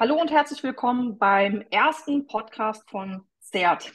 [0.00, 3.92] Hallo und herzlich willkommen beim ersten Podcast von CERT.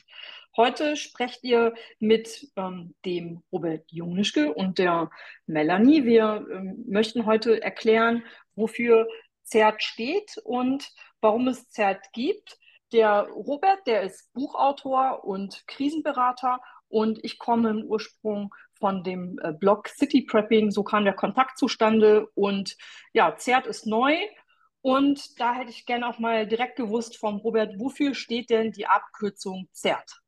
[0.56, 5.10] Heute sprecht ihr mit ähm, dem Robert Jungnischke und der
[5.48, 6.06] Melanie.
[6.06, 9.08] Wir ähm, möchten heute erklären, wofür
[9.46, 10.88] CERT steht und
[11.22, 12.60] warum es CERT gibt.
[12.94, 19.54] Der Robert, der ist Buchautor und Krisenberater und ich komme im Ursprung von dem äh,
[19.54, 20.70] Blog City Prepping.
[20.70, 22.78] So kam der Kontakt zustande und
[23.12, 24.16] ja, CERT ist neu
[24.86, 28.86] und da hätte ich gerne auch mal direkt gewusst vom Robert, wofür steht denn die
[28.86, 30.22] Abkürzung CERT?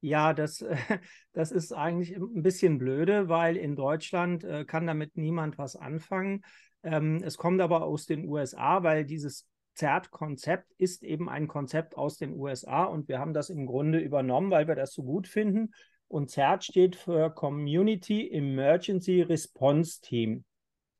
[0.00, 0.64] Ja, das,
[1.32, 6.44] das ist eigentlich ein bisschen blöde, weil in Deutschland äh, kann damit niemand was anfangen.
[6.84, 12.16] Ähm, es kommt aber aus den USA, weil dieses CERT-Konzept ist eben ein Konzept aus
[12.16, 15.72] den USA und wir haben das im Grunde übernommen, weil wir das so gut finden.
[16.06, 20.44] Und CERT steht für Community Emergency Response Team.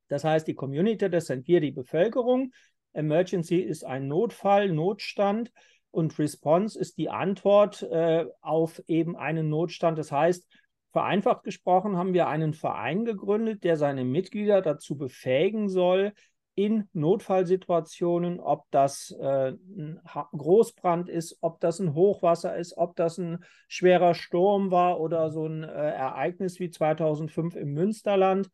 [0.08, 2.50] Das heißt, die Community, das sind wir, die Bevölkerung.
[2.96, 5.52] Emergency ist ein Notfall, Notstand
[5.90, 9.98] und Response ist die Antwort äh, auf eben einen Notstand.
[9.98, 10.46] Das heißt,
[10.92, 16.12] vereinfacht gesprochen haben wir einen Verein gegründet, der seine Mitglieder dazu befähigen soll,
[16.56, 20.00] in Notfallsituationen, ob das äh, ein
[20.32, 25.46] Großbrand ist, ob das ein Hochwasser ist, ob das ein schwerer Sturm war oder so
[25.46, 28.48] ein äh, Ereignis wie 2005 im Münsterland,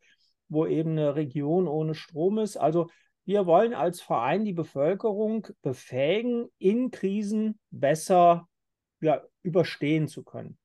[0.49, 2.57] wo eben eine Region ohne Strom ist.
[2.57, 2.89] Also
[3.25, 8.47] wir wollen als Verein die Bevölkerung befähigen, in Krisen besser
[9.01, 10.57] ja, überstehen zu können.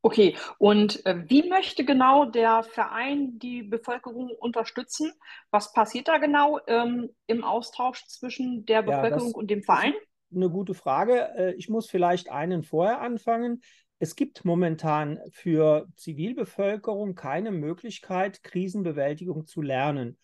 [0.00, 5.12] Okay, und äh, wie möchte genau der Verein die Bevölkerung unterstützen?
[5.50, 9.94] Was passiert da genau ähm, im Austausch zwischen der Bevölkerung ja, und dem Verein?
[10.32, 11.34] Eine gute Frage.
[11.36, 13.60] Äh, ich muss vielleicht einen vorher anfangen.
[13.98, 20.16] Es gibt momentan für Zivilbevölkerung keine Möglichkeit, Krisenbewältigung zu lernen.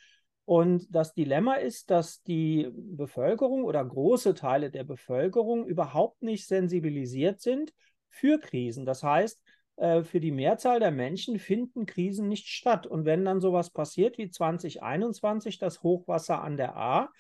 [0.45, 7.41] Und das Dilemma ist, dass die Bevölkerung oder große Teile der Bevölkerung überhaupt nicht sensibilisiert
[7.41, 7.73] sind
[8.11, 8.85] für Krisen.
[8.85, 9.43] Das heißt,
[9.77, 12.87] äh, für die Mehrzahl der Menschen finden Krisen nicht statt.
[12.87, 17.11] Und wenn dann sowas passiert wie 2021, das Hochwasser an der A,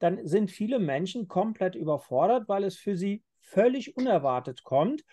[0.00, 5.04] dann sind viele Menschen komplett überfordert, weil es für sie völlig unerwartet kommt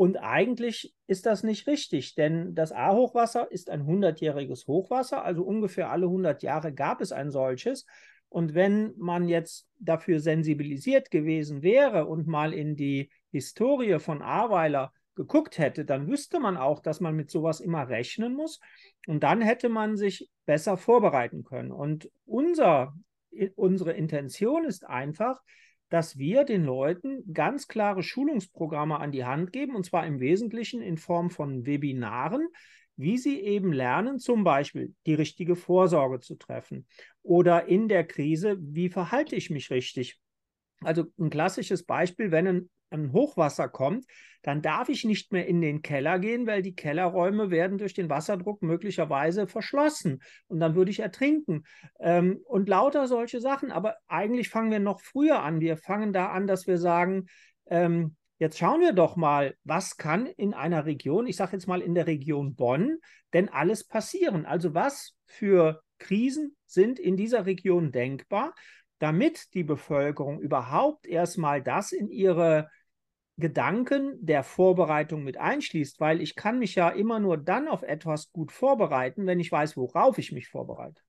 [0.00, 5.90] und eigentlich ist das nicht richtig, denn das A-Hochwasser ist ein 100-jähriges Hochwasser, also ungefähr
[5.90, 7.84] alle 100 Jahre gab es ein solches.
[8.30, 14.90] Und wenn man jetzt dafür sensibilisiert gewesen wäre und mal in die Historie von Ahrweiler
[15.16, 18.58] geguckt hätte, dann wüsste man auch, dass man mit sowas immer rechnen muss.
[19.06, 21.72] Und dann hätte man sich besser vorbereiten können.
[21.72, 22.94] Und unser,
[23.54, 25.42] unsere Intention ist einfach,
[25.90, 30.80] dass wir den Leuten ganz klare Schulungsprogramme an die Hand geben, und zwar im Wesentlichen
[30.80, 32.48] in Form von Webinaren,
[32.96, 36.86] wie sie eben lernen, zum Beispiel die richtige Vorsorge zu treffen
[37.22, 40.18] oder in der Krise, wie verhalte ich mich richtig.
[40.82, 44.06] Also ein klassisches Beispiel, wenn ein ein Hochwasser kommt,
[44.42, 48.08] dann darf ich nicht mehr in den Keller gehen, weil die Kellerräume werden durch den
[48.08, 51.64] Wasserdruck möglicherweise verschlossen und dann würde ich ertrinken.
[52.00, 53.70] Ähm, und lauter solche Sachen.
[53.70, 55.60] Aber eigentlich fangen wir noch früher an.
[55.60, 57.26] Wir fangen da an, dass wir sagen,
[57.66, 61.82] ähm, Jetzt schauen wir doch mal, was kann in einer Region, ich sage jetzt mal
[61.82, 62.96] in der Region Bonn,
[63.34, 64.46] denn alles passieren?
[64.46, 68.54] Also was für Krisen sind in dieser Region denkbar,
[69.00, 72.70] damit die Bevölkerung überhaupt erstmal das in ihre
[73.38, 78.30] Gedanken der Vorbereitung mit einschließt, weil ich kann mich ja immer nur dann auf etwas
[78.30, 81.02] gut vorbereiten, wenn ich weiß, worauf ich mich vorbereite.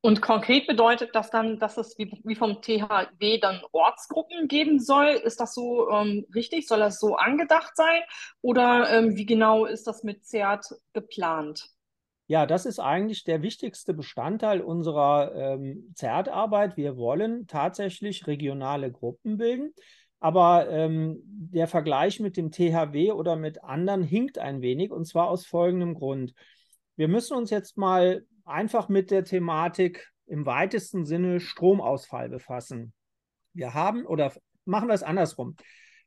[0.00, 5.08] Und konkret bedeutet das dann, dass es wie, wie vom THW dann Ortsgruppen geben soll?
[5.08, 6.68] Ist das so ähm, richtig?
[6.68, 8.02] Soll das so angedacht sein?
[8.40, 11.75] Oder ähm, wie genau ist das mit CERT geplant?
[12.28, 16.76] Ja, das ist eigentlich der wichtigste Bestandteil unserer ähm, CERT-Arbeit.
[16.76, 19.72] Wir wollen tatsächlich regionale Gruppen bilden.
[20.18, 25.28] Aber ähm, der Vergleich mit dem THW oder mit anderen hinkt ein wenig und zwar
[25.28, 26.32] aus folgendem Grund.
[26.96, 32.92] Wir müssen uns jetzt mal einfach mit der Thematik im weitesten Sinne Stromausfall befassen.
[33.52, 34.32] Wir haben oder
[34.64, 35.56] machen wir es andersrum.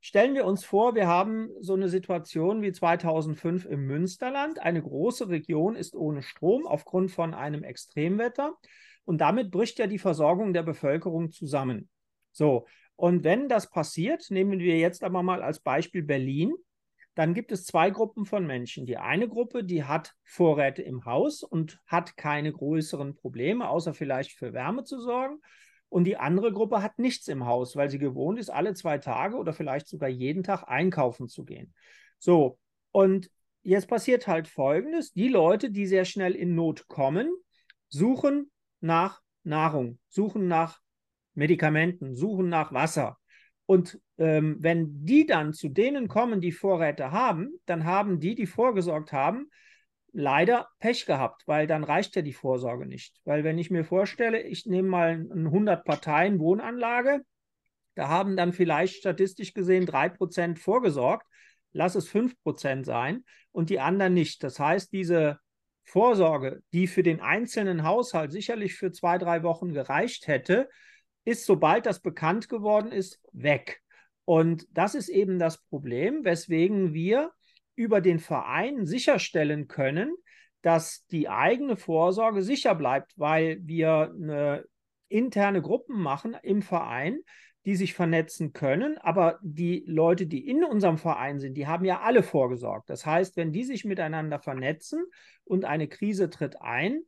[0.02, 4.60] Stellen wir uns vor, wir haben so eine Situation wie 2005 im Münsterland.
[4.60, 8.56] Eine große Region ist ohne Strom aufgrund von einem Extremwetter
[9.04, 11.90] und damit bricht ja die Versorgung der Bevölkerung zusammen.
[12.32, 12.66] So,
[12.96, 16.54] und wenn das passiert, nehmen wir jetzt aber mal als Beispiel Berlin,
[17.16, 18.86] dann gibt es zwei Gruppen von Menschen.
[18.86, 24.32] Die eine Gruppe, die hat Vorräte im Haus und hat keine größeren Probleme, außer vielleicht
[24.32, 25.42] für Wärme zu sorgen.
[25.90, 29.36] Und die andere Gruppe hat nichts im Haus, weil sie gewohnt ist, alle zwei Tage
[29.36, 31.74] oder vielleicht sogar jeden Tag einkaufen zu gehen.
[32.20, 32.60] So,
[32.92, 33.30] und
[33.64, 35.12] jetzt passiert halt Folgendes.
[35.12, 37.32] Die Leute, die sehr schnell in Not kommen,
[37.88, 38.52] suchen
[38.82, 40.80] nach Nahrung, suchen nach
[41.34, 43.18] Medikamenten, suchen nach Wasser.
[43.66, 48.48] Und ähm, wenn die dann zu denen kommen, die Vorräte haben, dann haben die, die
[48.48, 49.50] vorgesorgt haben,
[50.12, 53.20] leider Pech gehabt, weil dann reicht ja die Vorsorge nicht.
[53.26, 57.22] Weil wenn ich mir vorstelle, ich nehme mal eine 100 Parteien Wohnanlage,
[57.96, 61.28] da haben dann vielleicht statistisch gesehen 3% vorgesorgt,
[61.72, 64.44] lass es 5% sein und die anderen nicht.
[64.44, 65.40] Das heißt, diese
[65.84, 70.70] Vorsorge, die für den einzelnen Haushalt sicherlich für zwei, drei Wochen gereicht hätte,
[71.26, 73.82] ist, sobald das bekannt geworden ist, weg.
[74.26, 77.32] Und das ist eben das Problem, weswegen wir
[77.80, 80.14] über den Verein sicherstellen können,
[80.62, 84.66] dass die eigene Vorsorge sicher bleibt, weil wir eine
[85.08, 87.20] interne Gruppen machen im Verein,
[87.64, 88.98] die sich vernetzen können.
[88.98, 92.90] Aber die Leute, die in unserem Verein sind, die haben ja alle vorgesorgt.
[92.90, 95.06] Das heißt, wenn die sich miteinander vernetzen
[95.46, 97.04] und eine Krise tritt ein,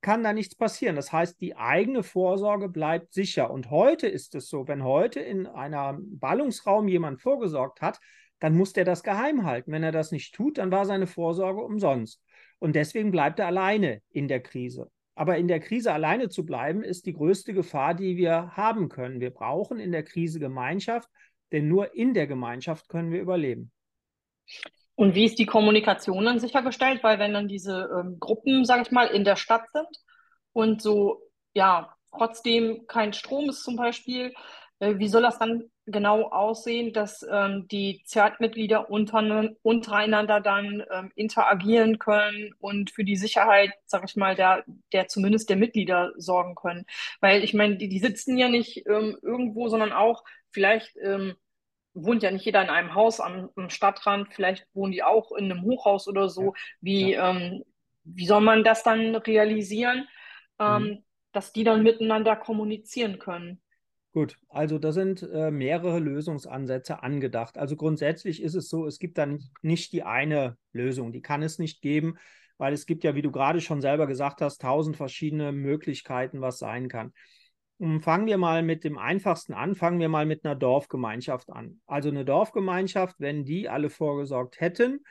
[0.00, 0.96] kann da nichts passieren.
[0.96, 3.52] Das heißt, die eigene Vorsorge bleibt sicher.
[3.52, 8.00] Und heute ist es so, wenn heute in einem Ballungsraum jemand vorgesorgt hat,
[8.40, 9.72] dann muss der das geheim halten.
[9.72, 12.22] Wenn er das nicht tut, dann war seine Vorsorge umsonst.
[12.58, 14.90] Und deswegen bleibt er alleine in der Krise.
[15.14, 19.20] Aber in der Krise alleine zu bleiben, ist die größte Gefahr, die wir haben können.
[19.20, 21.08] Wir brauchen in der Krise Gemeinschaft,
[21.50, 23.72] denn nur in der Gemeinschaft können wir überleben.
[24.94, 27.02] Und wie ist die Kommunikation dann sichergestellt?
[27.02, 29.88] Weil wenn dann diese ähm, Gruppen, sage ich mal, in der Stadt sind
[30.52, 31.22] und so,
[31.54, 34.32] ja, trotzdem kein Strom ist zum Beispiel,
[34.80, 41.98] wie soll das dann genau aussehen, dass ähm, die ZERT-Mitglieder unter, untereinander dann ähm, interagieren
[41.98, 46.84] können und für die Sicherheit, sag ich mal, der, der zumindest der Mitglieder sorgen können.
[47.20, 51.34] Weil ich meine, die, die sitzen ja nicht ähm, irgendwo, sondern auch vielleicht ähm,
[51.94, 55.50] wohnt ja nicht jeder in einem Haus am, am, Stadtrand, vielleicht wohnen die auch in
[55.50, 56.54] einem Hochhaus oder so.
[56.80, 57.30] Wie, ja.
[57.30, 57.64] Ähm,
[58.04, 60.08] wie soll man das dann realisieren,
[60.58, 61.04] ähm, mhm.
[61.32, 63.60] dass die dann miteinander kommunizieren können?
[64.12, 67.58] Gut, also da sind äh, mehrere Lösungsansätze angedacht.
[67.58, 71.58] Also grundsätzlich ist es so, es gibt dann nicht die eine Lösung, die kann es
[71.58, 72.16] nicht geben,
[72.56, 76.58] weil es gibt ja, wie du gerade schon selber gesagt hast, tausend verschiedene Möglichkeiten, was
[76.58, 77.12] sein kann.
[77.76, 81.80] Und fangen wir mal mit dem einfachsten an, fangen wir mal mit einer Dorfgemeinschaft an.
[81.86, 85.04] Also eine Dorfgemeinschaft, wenn die alle vorgesorgt hätten,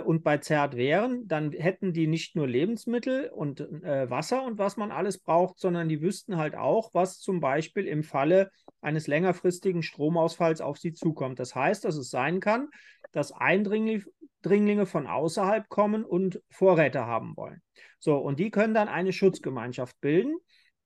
[0.00, 4.76] und bei ZERT wären, dann hätten die nicht nur Lebensmittel und äh, Wasser und was
[4.76, 8.50] man alles braucht, sondern die wüssten halt auch, was zum Beispiel im Falle
[8.82, 11.38] eines längerfristigen Stromausfalls auf sie zukommt.
[11.38, 12.68] Das heißt, dass es sein kann,
[13.12, 17.62] dass Eindringlinge von außerhalb kommen und Vorräte haben wollen.
[17.98, 20.36] So, und die können dann eine Schutzgemeinschaft bilden.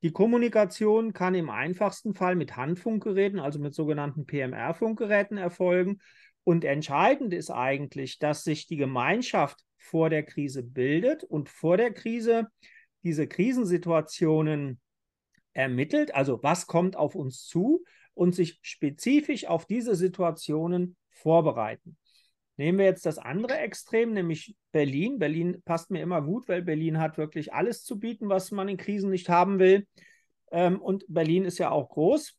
[0.03, 6.01] Die Kommunikation kann im einfachsten Fall mit Handfunkgeräten, also mit sogenannten PMR-Funkgeräten erfolgen.
[6.45, 11.93] Und entscheidend ist eigentlich, dass sich die Gemeinschaft vor der Krise bildet und vor der
[11.93, 12.49] Krise
[13.03, 14.81] diese Krisensituationen
[15.53, 17.85] ermittelt, also was kommt auf uns zu
[18.15, 21.97] und sich spezifisch auf diese Situationen vorbereiten.
[22.57, 25.19] Nehmen wir jetzt das andere Extrem, nämlich Berlin.
[25.19, 28.77] Berlin passt mir immer gut, weil Berlin hat wirklich alles zu bieten, was man in
[28.77, 29.87] Krisen nicht haben will.
[30.51, 32.39] Ähm, und Berlin ist ja auch groß.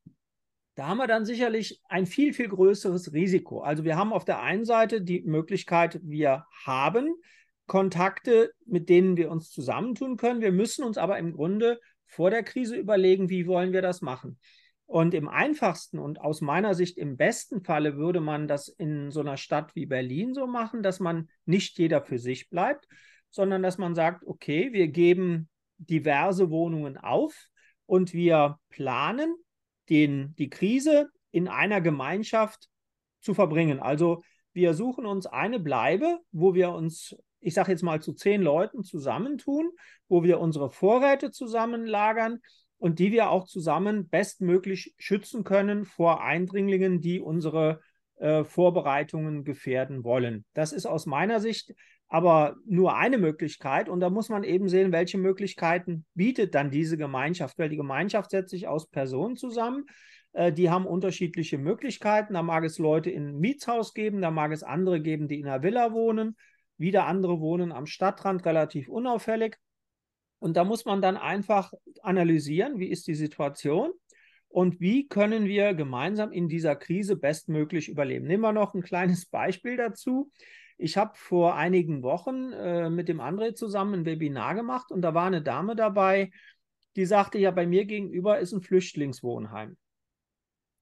[0.75, 3.61] Da haben wir dann sicherlich ein viel, viel größeres Risiko.
[3.61, 7.13] Also wir haben auf der einen Seite die Möglichkeit, wir haben
[7.67, 10.41] Kontakte, mit denen wir uns zusammentun können.
[10.41, 14.39] Wir müssen uns aber im Grunde vor der Krise überlegen, wie wollen wir das machen.
[14.85, 19.21] Und im einfachsten und aus meiner Sicht im besten Falle würde man das in so
[19.21, 22.87] einer Stadt wie Berlin so machen, dass man nicht jeder für sich bleibt,
[23.29, 27.47] sondern dass man sagt, okay, wir geben diverse Wohnungen auf
[27.85, 29.35] und wir planen
[29.89, 32.69] den, die Krise in einer Gemeinschaft
[33.21, 33.79] zu verbringen.
[33.79, 34.23] Also
[34.53, 38.83] wir suchen uns eine Bleibe, wo wir uns, ich sage jetzt mal zu zehn Leuten
[38.83, 39.71] zusammentun,
[40.07, 42.39] wo wir unsere Vorräte zusammenlagern
[42.77, 47.81] und die wir auch zusammen bestmöglich schützen können vor Eindringlingen, die unsere
[48.17, 50.45] äh, Vorbereitungen gefährden wollen.
[50.53, 51.73] Das ist aus meiner Sicht
[52.13, 56.95] aber nur eine Möglichkeit und da muss man eben sehen, welche Möglichkeiten bietet dann diese
[56.95, 59.87] Gemeinschaft, weil die Gemeinschaft setzt sich aus Personen zusammen,
[60.33, 62.35] äh, die haben unterschiedliche Möglichkeiten.
[62.35, 65.47] Da mag es Leute in einem Mietshaus geben, da mag es andere geben, die in
[65.47, 66.37] einer Villa wohnen,
[66.77, 69.57] wieder andere wohnen am Stadtrand relativ unauffällig.
[70.37, 73.91] Und da muss man dann einfach analysieren, wie ist die Situation
[74.49, 78.27] und wie können wir gemeinsam in dieser Krise bestmöglich überleben.
[78.27, 80.29] Nehmen wir noch ein kleines Beispiel dazu.
[80.77, 85.13] Ich habe vor einigen Wochen äh, mit dem André zusammen ein Webinar gemacht und da
[85.13, 86.31] war eine Dame dabei,
[86.95, 89.77] die sagte, ja, bei mir gegenüber ist ein Flüchtlingswohnheim.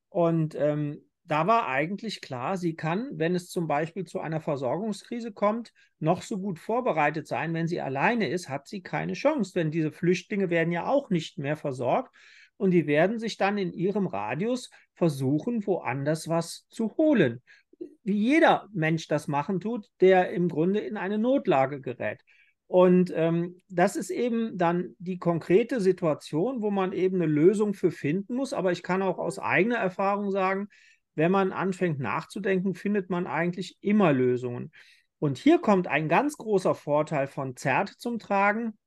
[0.09, 5.31] Und ähm, da war eigentlich klar, sie kann, wenn es zum Beispiel zu einer Versorgungskrise
[5.31, 7.53] kommt, noch so gut vorbereitet sein.
[7.53, 11.37] Wenn sie alleine ist, hat sie keine Chance, denn diese Flüchtlinge werden ja auch nicht
[11.37, 12.13] mehr versorgt.
[12.57, 17.41] und die werden sich dann in ihrem Radius versuchen, woanders was zu holen.
[18.03, 22.21] Wie jeder Mensch das machen tut, der im Grunde in eine Notlage gerät.
[22.67, 27.91] Und ähm, das ist eben dann die konkrete Situation, wo man eben eine Lösung für
[27.91, 28.53] finden muss.
[28.53, 30.69] Aber ich kann auch aus eigener Erfahrung sagen,
[31.15, 34.71] wenn man anfängt nachzudenken, findet man eigentlich immer Lösungen.
[35.19, 38.77] Und hier kommt ein ganz großer Vorteil von ZERT zum Tragen,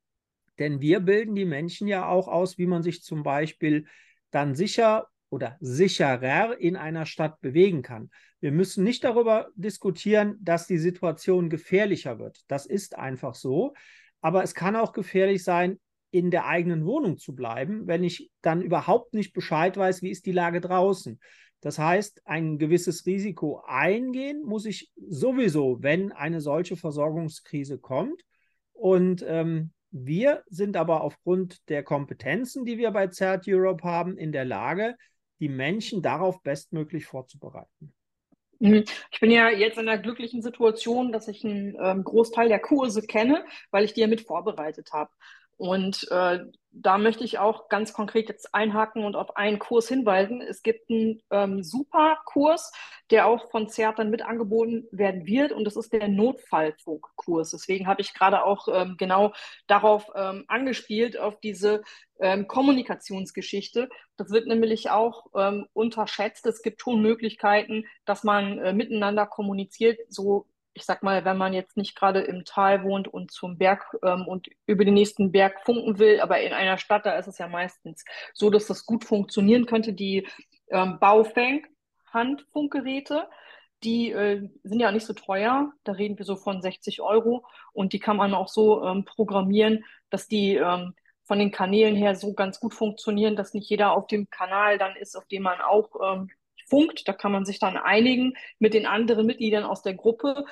[0.58, 3.86] denn wir bilden die Menschen ja auch aus, wie man sich zum Beispiel
[4.30, 8.08] dann sicher oder sicherer in einer Stadt bewegen kann.
[8.38, 12.42] Wir müssen nicht darüber diskutieren, dass die Situation gefährlicher wird.
[12.46, 13.74] Das ist einfach so.
[14.20, 15.80] Aber es kann auch gefährlich sein,
[16.12, 20.24] in der eigenen Wohnung zu bleiben, wenn ich dann überhaupt nicht Bescheid weiß, wie ist
[20.26, 21.18] die Lage draußen.
[21.60, 28.22] Das heißt, ein gewisses Risiko eingehen muss ich sowieso, wenn eine solche Versorgungskrise kommt.
[28.72, 34.30] Und ähm, wir sind aber aufgrund der Kompetenzen, die wir bei CERT Europe haben, in
[34.30, 34.94] der Lage,
[35.44, 37.92] die Menschen darauf bestmöglich vorzubereiten.
[38.60, 38.84] Mhm.
[39.10, 43.02] Ich bin ja jetzt in der glücklichen Situation, dass ich einen ähm, Großteil der Kurse
[43.02, 45.10] kenne, weil ich die ja mit vorbereitet habe.
[45.58, 46.38] Und äh,
[46.76, 50.40] da möchte ich auch ganz konkret jetzt einhaken und auf einen Kurs hinweisen.
[50.40, 52.72] Es gibt einen ähm, super Kurs,
[53.10, 57.50] der auch von CERT dann mit angeboten werden wird und das ist der Notfallfunkkurs.
[57.50, 59.32] Deswegen habe ich gerade auch ähm, genau
[59.68, 61.82] darauf ähm, angespielt, auf diese
[62.18, 63.88] ähm, Kommunikationsgeschichte.
[64.16, 66.44] Das wird nämlich auch ähm, unterschätzt.
[66.46, 71.52] Es gibt schon Möglichkeiten, dass man äh, miteinander kommuniziert, so ich sag mal, wenn man
[71.52, 75.60] jetzt nicht gerade im Tal wohnt und zum Berg ähm, und über den nächsten Berg
[75.64, 78.04] funken will, aber in einer Stadt, da ist es ja meistens
[78.34, 79.92] so, dass das gut funktionieren könnte.
[79.92, 80.26] Die
[80.70, 81.64] ähm, Baufeng
[82.12, 83.28] Handfunkgeräte,
[83.84, 85.72] die äh, sind ja nicht so teuer.
[85.84, 89.84] Da reden wir so von 60 Euro und die kann man auch so ähm, programmieren,
[90.10, 94.06] dass die ähm, von den Kanälen her so ganz gut funktionieren, dass nicht jeder auf
[94.06, 96.30] dem Kanal dann ist, auf dem man auch ähm,
[96.68, 97.06] funkt.
[97.08, 100.44] Da kann man sich dann einigen mit den anderen Mitgliedern aus der Gruppe.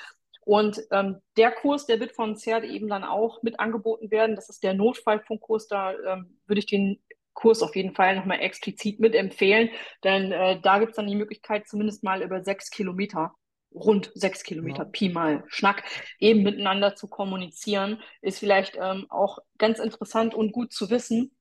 [0.44, 4.34] Und ähm, der Kurs, der wird von CERT eben dann auch mit angeboten werden.
[4.34, 5.68] Das ist der Notfallfunkkurs.
[5.68, 7.00] Da ähm, würde ich den
[7.34, 9.70] Kurs auf jeden Fall nochmal explizit mitempfehlen,
[10.04, 13.34] denn äh, da gibt es dann die Möglichkeit, zumindest mal über sechs Kilometer,
[13.74, 14.88] rund sechs Kilometer, ja.
[14.90, 15.82] Pi mal Schnack,
[16.18, 18.00] eben miteinander zu kommunizieren.
[18.20, 21.34] Ist vielleicht ähm, auch ganz interessant und gut zu wissen,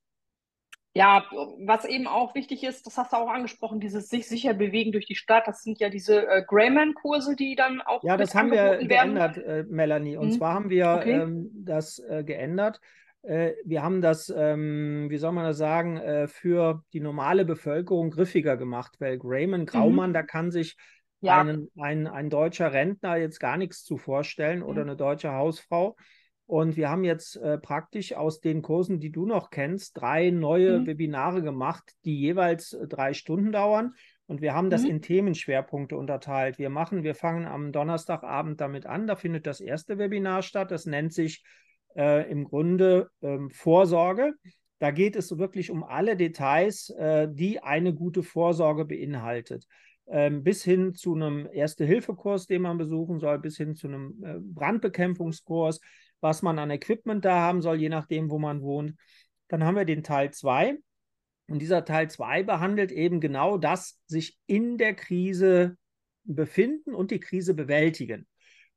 [0.93, 1.23] ja,
[1.65, 5.05] was eben auch wichtig ist, das hast du auch angesprochen, dieses sich sicher bewegen durch
[5.05, 8.03] die Stadt, das sind ja diese äh, Greyman-Kurse, die dann auch.
[8.03, 10.17] Ja, das haben wir geändert, äh, Melanie.
[10.17, 10.31] Und mhm.
[10.33, 11.13] zwar haben wir okay.
[11.13, 12.81] ähm, das äh, geändert.
[13.23, 18.11] Äh, wir haben das, ähm, wie soll man das sagen, äh, für die normale Bevölkerung
[18.11, 20.13] griffiger gemacht, weil Greyman, Graumann, mhm.
[20.15, 20.75] da kann sich
[21.21, 21.39] ja.
[21.39, 24.65] einen, ein, ein deutscher Rentner jetzt gar nichts zu vorstellen mhm.
[24.65, 25.95] oder eine deutsche Hausfrau.
[26.51, 30.79] Und wir haben jetzt äh, praktisch aus den Kursen, die du noch kennst, drei neue
[30.79, 30.85] mhm.
[30.85, 33.93] Webinare gemacht, die jeweils äh, drei Stunden dauern.
[34.25, 34.89] Und wir haben das mhm.
[34.89, 36.59] in Themenschwerpunkte unterteilt.
[36.59, 39.07] Wir machen, wir fangen am Donnerstagabend damit an.
[39.07, 40.71] Da findet das erste Webinar statt.
[40.71, 41.41] Das nennt sich
[41.95, 44.33] äh, im Grunde ähm, Vorsorge.
[44.79, 49.67] Da geht es wirklich um alle Details, äh, die eine gute Vorsorge beinhaltet.
[50.05, 54.35] Ähm, bis hin zu einem Erste-Hilfe-Kurs, den man besuchen soll, bis hin zu einem äh,
[54.41, 55.79] Brandbekämpfungskurs,
[56.21, 58.95] was man an Equipment da haben soll, je nachdem, wo man wohnt.
[59.47, 60.77] Dann haben wir den Teil 2.
[61.47, 65.75] Und dieser Teil 2 behandelt eben genau das, sich in der Krise
[66.23, 68.27] befinden und die Krise bewältigen.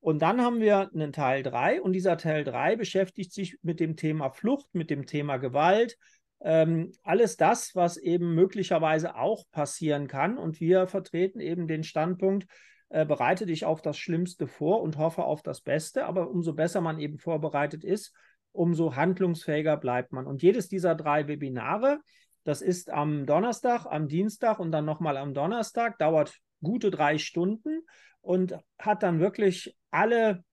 [0.01, 3.97] Und dann haben wir einen Teil 3 und dieser Teil 3 beschäftigt sich mit dem
[3.97, 5.97] Thema Flucht, mit dem Thema Gewalt,
[6.43, 10.37] ähm, alles das, was eben möglicherweise auch passieren kann.
[10.37, 12.47] Und wir vertreten eben den Standpunkt,
[12.89, 16.07] äh, bereite dich auf das Schlimmste vor und hoffe auf das Beste.
[16.07, 18.15] Aber umso besser man eben vorbereitet ist,
[18.53, 20.27] umso handlungsfähiger bleibt man.
[20.27, 22.01] Und jedes dieser drei Webinare,
[22.45, 27.81] das ist am Donnerstag, am Dienstag und dann nochmal am Donnerstag, dauert gute drei Stunden
[28.21, 30.45] und hat dann wirklich alle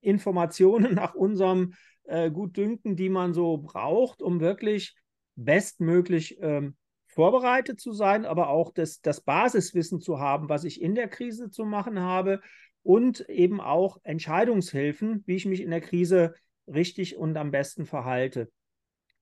[0.00, 4.96] Informationen nach unserem äh, Gutdünken, die man so braucht, um wirklich
[5.36, 6.76] bestmöglich ähm,
[7.18, 11.50] vorbereitet zu sein, aber auch das, das Basiswissen zu haben, was ich in der Krise
[11.50, 12.40] zu machen habe
[12.84, 16.34] und eben auch Entscheidungshilfen, wie ich mich in der Krise
[16.68, 18.52] richtig und am besten verhalte.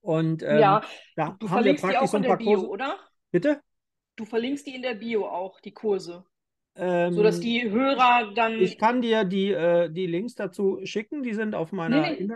[0.02, 0.82] Und ähm, ja,
[1.16, 2.68] da du haben verlinkst wir praktisch die auch in der Bio, Kurse.
[2.68, 2.98] oder?
[3.30, 3.60] Bitte?
[4.16, 6.26] Du verlinkst die in der Bio auch, die Kurse.
[6.74, 8.60] Ähm, sodass die Hörer dann.
[8.60, 12.34] Ich kann dir die, äh, die Links dazu schicken, die sind auf meiner nee, nee.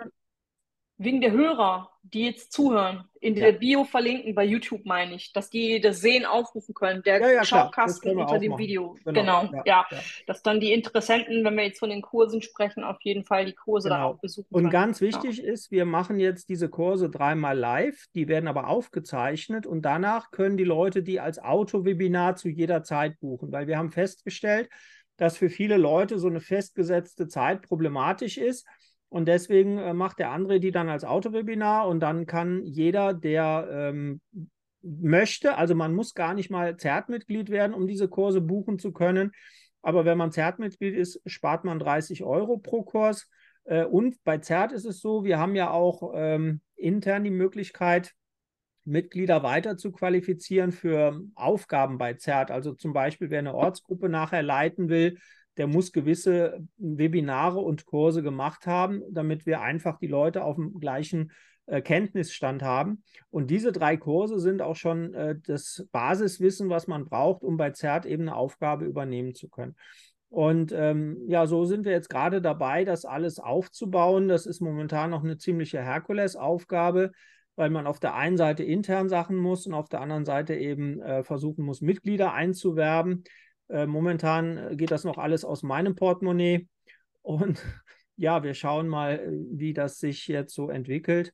[1.02, 5.48] Wegen der Hörer, die jetzt zuhören, in der Bio verlinken, bei YouTube meine ich, dass
[5.48, 7.02] die das Sehen aufrufen können.
[7.02, 8.60] Der ja, ja, Schaukasten unter dem machen.
[8.60, 8.98] Video.
[9.06, 9.62] Genau, genau.
[9.64, 13.24] Ja, ja, Dass dann die Interessenten, wenn wir jetzt von den Kursen sprechen, auf jeden
[13.24, 14.08] Fall die Kurse genau.
[14.08, 14.72] dann auch besuchen Und können.
[14.72, 19.82] ganz wichtig ist, wir machen jetzt diese Kurse dreimal live, die werden aber aufgezeichnet und
[19.82, 24.68] danach können die Leute die als Auto-Webinar zu jeder Zeit buchen, weil wir haben festgestellt,
[25.16, 28.66] dass für viele Leute so eine festgesetzte Zeit problematisch ist.
[29.10, 33.68] Und deswegen äh, macht der André die dann als Autowebinar und dann kann jeder, der
[33.70, 34.20] ähm,
[34.82, 39.32] möchte, also man muss gar nicht mal Zertmitglied werden, um diese Kurse buchen zu können.
[39.82, 43.28] Aber wenn man Zertmitglied ist, spart man 30 Euro pro Kurs.
[43.64, 48.14] Äh, und bei Zert ist es so, wir haben ja auch ähm, intern die Möglichkeit,
[48.84, 52.50] Mitglieder weiter zu qualifizieren für Aufgaben bei Zert.
[52.50, 55.18] Also zum Beispiel, wer eine Ortsgruppe nachher leiten will,
[55.60, 60.80] der muss gewisse Webinare und Kurse gemacht haben, damit wir einfach die Leute auf dem
[60.80, 61.32] gleichen
[61.66, 63.02] äh, Kenntnisstand haben.
[63.28, 67.72] Und diese drei Kurse sind auch schon äh, das Basiswissen, was man braucht, um bei
[67.72, 69.76] ZERT eben eine Aufgabe übernehmen zu können.
[70.30, 74.26] Und ähm, ja, so sind wir jetzt gerade dabei, das alles aufzubauen.
[74.28, 77.12] Das ist momentan noch eine ziemliche Herkulesaufgabe,
[77.54, 81.02] weil man auf der einen Seite intern Sachen muss und auf der anderen Seite eben
[81.02, 83.24] äh, versuchen muss, Mitglieder einzuwerben.
[83.70, 86.68] Äh, momentan äh, geht das noch alles aus meinem Portemonnaie.
[87.22, 87.62] Und
[88.16, 91.32] ja, wir schauen mal, äh, wie das sich jetzt so entwickelt.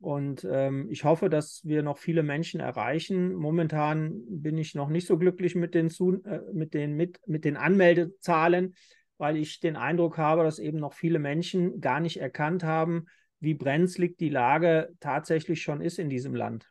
[0.00, 3.34] Und ähm, ich hoffe, dass wir noch viele Menschen erreichen.
[3.34, 7.58] Momentan bin ich noch nicht so glücklich mit den, äh, mit den, mit, mit den
[7.58, 8.74] Anmeldezahlen,
[9.18, 13.06] weil ich den Eindruck habe, dass eben noch viele Menschen gar nicht erkannt haben,
[13.40, 16.66] wie brenzlig die Lage tatsächlich schon ist in diesem Land.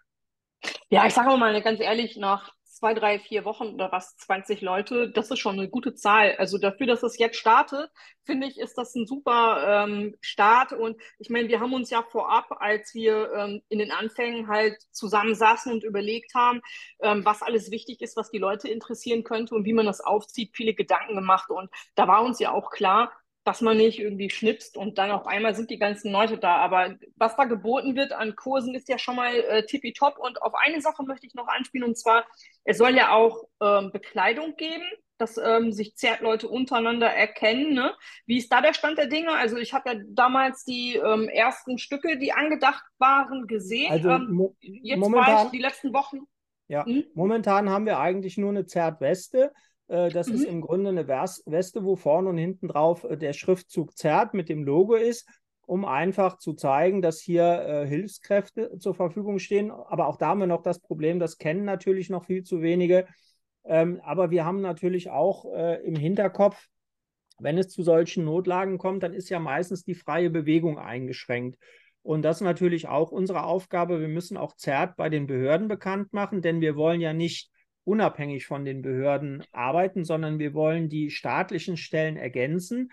[0.90, 5.12] Ja, ich sage mal ganz ehrlich, nach zwei, drei, vier Wochen oder was, 20 Leute,
[5.12, 6.36] das ist schon eine gute Zahl.
[6.38, 7.92] Also dafür, dass es jetzt startet,
[8.24, 10.72] finde ich, ist das ein super ähm, Start.
[10.72, 14.78] Und ich meine, wir haben uns ja vorab, als wir ähm, in den Anfängen halt
[14.92, 16.62] zusammensaßen und überlegt haben,
[17.02, 20.52] ähm, was alles wichtig ist, was die Leute interessieren könnte und wie man das aufzieht,
[20.56, 21.50] viele Gedanken gemacht.
[21.50, 23.12] Und da war uns ja auch klar,
[23.50, 26.58] dass man nicht irgendwie schnipst und dann auf einmal sind die ganzen Leute da.
[26.58, 30.20] Aber was da geboten wird an Kursen ist ja schon mal äh, tippitopp.
[30.20, 32.28] Und auf eine Sache möchte ich noch anspielen und zwar,
[32.64, 34.84] es soll ja auch ähm, Bekleidung geben,
[35.18, 37.74] dass ähm, sich Zertleute untereinander erkennen.
[37.74, 37.92] Ne?
[38.28, 39.32] Wie ist da der Stand der Dinge?
[39.32, 43.92] Also ich habe ja damals die ähm, ersten Stücke, die angedacht waren, gesehen.
[43.92, 46.20] Also ähm, mo jetzt momentan, war ich die letzten Wochen.
[46.68, 47.04] Ja, hm?
[47.16, 49.52] momentan haben wir eigentlich nur eine Zertweste.
[49.90, 50.36] Äh, das mhm.
[50.36, 54.48] ist im Grunde eine Weste, wo vorne und hinten drauf äh, der Schriftzug ZERT mit
[54.48, 55.28] dem Logo ist,
[55.66, 59.72] um einfach zu zeigen, dass hier äh, Hilfskräfte zur Verfügung stehen.
[59.72, 63.08] Aber auch da haben wir noch das Problem, das kennen natürlich noch viel zu wenige.
[63.66, 65.46] Ähm, aber wir haben natürlich auch
[65.84, 66.68] im Hinterkopf,
[67.40, 71.58] wenn es zu solchen Notlagen kommt, dann ist ja meistens die freie Bewegung eingeschränkt.
[72.02, 74.02] Und das ist natürlich auch unsere Aufgabe.
[74.02, 77.52] Wir müssen auch ZERT bei den Behörden bekannt machen, denn wir wollen ja nicht
[77.90, 82.92] unabhängig von den Behörden arbeiten, sondern wir wollen die staatlichen Stellen ergänzen.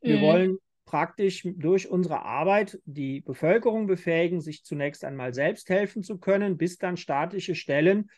[0.00, 0.22] Wir mhm.
[0.22, 6.56] wollen praktisch durch unsere Arbeit die Bevölkerung befähigen, sich zunächst einmal selbst helfen zu können,
[6.56, 8.08] bis dann staatliche Stellen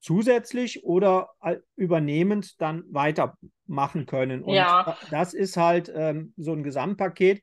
[0.00, 1.30] zusätzlich oder
[1.76, 4.42] übernehmend dann weitermachen können.
[4.42, 4.98] Und ja.
[5.10, 7.42] das ist halt ähm, so ein Gesamtpaket.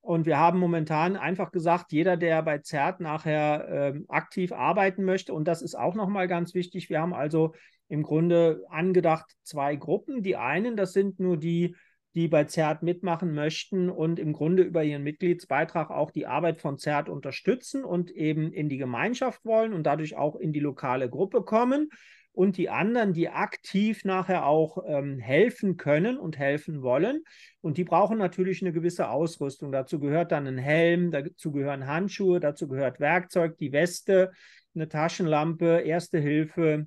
[0.00, 5.34] Und wir haben momentan einfach gesagt, jeder, der bei ZERT nachher ähm, aktiv arbeiten möchte,
[5.34, 7.54] und das ist auch nochmal ganz wichtig, wir haben also
[7.88, 10.22] im Grunde angedacht zwei Gruppen.
[10.22, 11.74] Die einen, das sind nur die,
[12.14, 16.78] die bei ZERT mitmachen möchten und im Grunde über ihren Mitgliedsbeitrag auch die Arbeit von
[16.78, 21.42] ZERT unterstützen und eben in die Gemeinschaft wollen und dadurch auch in die lokale Gruppe
[21.42, 21.90] kommen
[22.38, 27.24] und die anderen, die aktiv nachher auch ähm, helfen können und helfen wollen.
[27.60, 29.72] Und die brauchen natürlich eine gewisse Ausrüstung.
[29.72, 34.30] Dazu gehört dann ein Helm, dazu gehören Handschuhe, dazu gehört Werkzeug, die Weste,
[34.72, 36.86] eine Taschenlampe, Erste Hilfe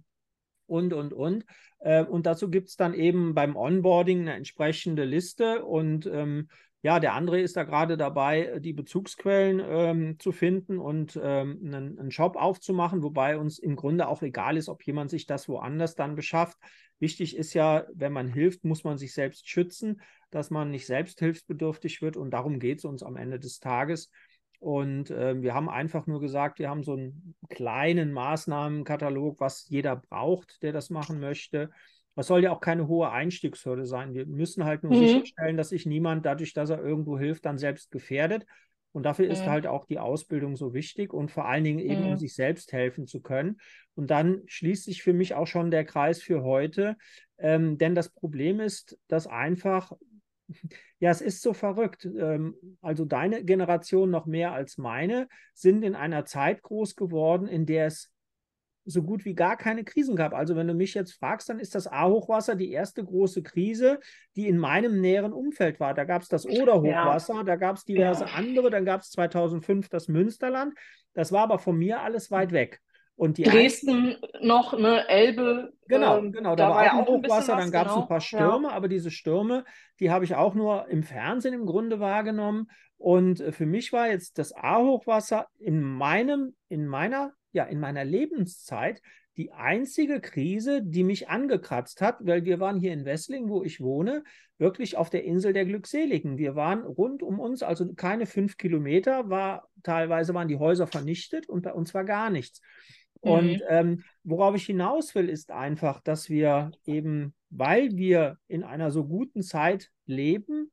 [0.67, 1.43] und, und, und.
[1.79, 6.47] Äh, und dazu gibt es dann eben beim Onboarding eine entsprechende Liste und ähm,
[6.83, 11.99] ja, der André ist da gerade dabei, die Bezugsquellen ähm, zu finden und ähm, einen,
[11.99, 15.93] einen, Shop aufzumachen, wobei uns im Grunde auch egal ist, ob jemand sich das woanders
[15.93, 16.57] dann beschafft.
[16.99, 21.19] Wichtig ist ja, wenn man hilft, muss man sich selbst schützen, dass man nicht selbst
[21.19, 24.09] hilfsbedürftig wird und darum geht es uns am Ende des Tages.
[24.59, 29.95] Und äh, wir haben einfach nur gesagt, wir haben so einen kleinen Maßnahmenkatalog, was jeder
[29.95, 31.69] braucht, der das machen möchte.
[32.15, 34.13] Das soll ja auch keine hohe Einstiegshürde sein.
[34.13, 35.07] Wir müssen halt nur mhm.
[35.07, 38.45] sicherstellen, dass sich niemand dadurch, dass er irgendwo hilft, dann selbst gefährdet.
[38.91, 39.49] Und dafür ist mhm.
[39.49, 42.09] halt auch die Ausbildung so wichtig und vor allen Dingen eben, mhm.
[42.09, 43.59] um sich selbst helfen zu können.
[43.95, 46.97] Und dann schließt sich für mich auch schon der Kreis für heute.
[47.37, 49.93] Ähm, denn das Problem ist, dass einfach
[50.99, 52.05] Ja, es ist so verrückt.
[52.05, 57.65] Ähm, also deine Generation noch mehr als meine sind in einer Zeit groß geworden, in
[57.65, 58.10] der es
[58.91, 60.33] so gut wie gar keine Krisen gab.
[60.33, 63.99] Also wenn du mich jetzt fragst, dann ist das A-Hochwasser die erste große Krise,
[64.35, 65.93] die in meinem näheren Umfeld war.
[65.93, 67.43] Da gab es das Oder-Hochwasser, ja.
[67.43, 68.31] da gab es diverse ja.
[68.35, 70.73] andere, dann gab es 2005 das Münsterland.
[71.13, 72.81] Das war aber von mir alles weit weg.
[73.15, 75.73] Und die Dresden noch, eine Elbe.
[75.87, 76.55] Genau, ähm, genau.
[76.55, 78.03] Da, da war, ja auch ein Hochwasser, dann gab es genau.
[78.03, 78.73] ein paar Stürme, ja.
[78.73, 79.63] aber diese Stürme,
[79.99, 82.67] die habe ich auch nur im Fernsehen im Grunde wahrgenommen.
[82.97, 88.03] Und äh, für mich war jetzt das A-Hochwasser in meinem, in meiner, ja, in meiner
[88.05, 89.01] Lebenszeit
[89.37, 93.79] die einzige Krise, die mich angekratzt hat, weil wir waren hier in Wessling, wo ich
[93.79, 94.23] wohne,
[94.57, 96.37] wirklich auf der Insel der Glückseligen.
[96.37, 101.47] Wir waren rund um uns, also keine fünf Kilometer, war teilweise waren die Häuser vernichtet
[101.47, 102.61] und bei uns war gar nichts.
[103.21, 103.61] Und mhm.
[103.69, 109.05] ähm, worauf ich hinaus will, ist einfach, dass wir eben, weil wir in einer so
[109.05, 110.71] guten Zeit leben,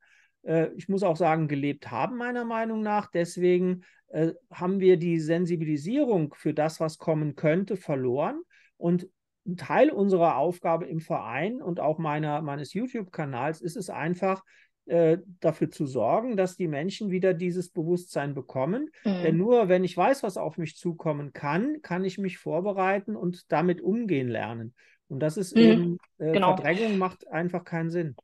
[0.77, 6.35] ich muss auch sagen, gelebt haben, meiner Meinung nach, deswegen äh, haben wir die Sensibilisierung
[6.35, 8.41] für das, was kommen könnte, verloren.
[8.77, 9.09] Und
[9.47, 14.43] ein Teil unserer Aufgabe im Verein und auch meiner, meines YouTube-Kanals ist es einfach,
[14.87, 18.91] äh, dafür zu sorgen, dass die Menschen wieder dieses Bewusstsein bekommen.
[19.05, 19.23] Mhm.
[19.23, 23.53] Denn nur wenn ich weiß, was auf mich zukommen kann, kann ich mich vorbereiten und
[23.53, 24.75] damit umgehen lernen.
[25.09, 25.63] Und das ist mhm.
[25.63, 26.57] eben, äh, genau.
[26.57, 28.17] Verdrängung macht einfach keinen Sinn.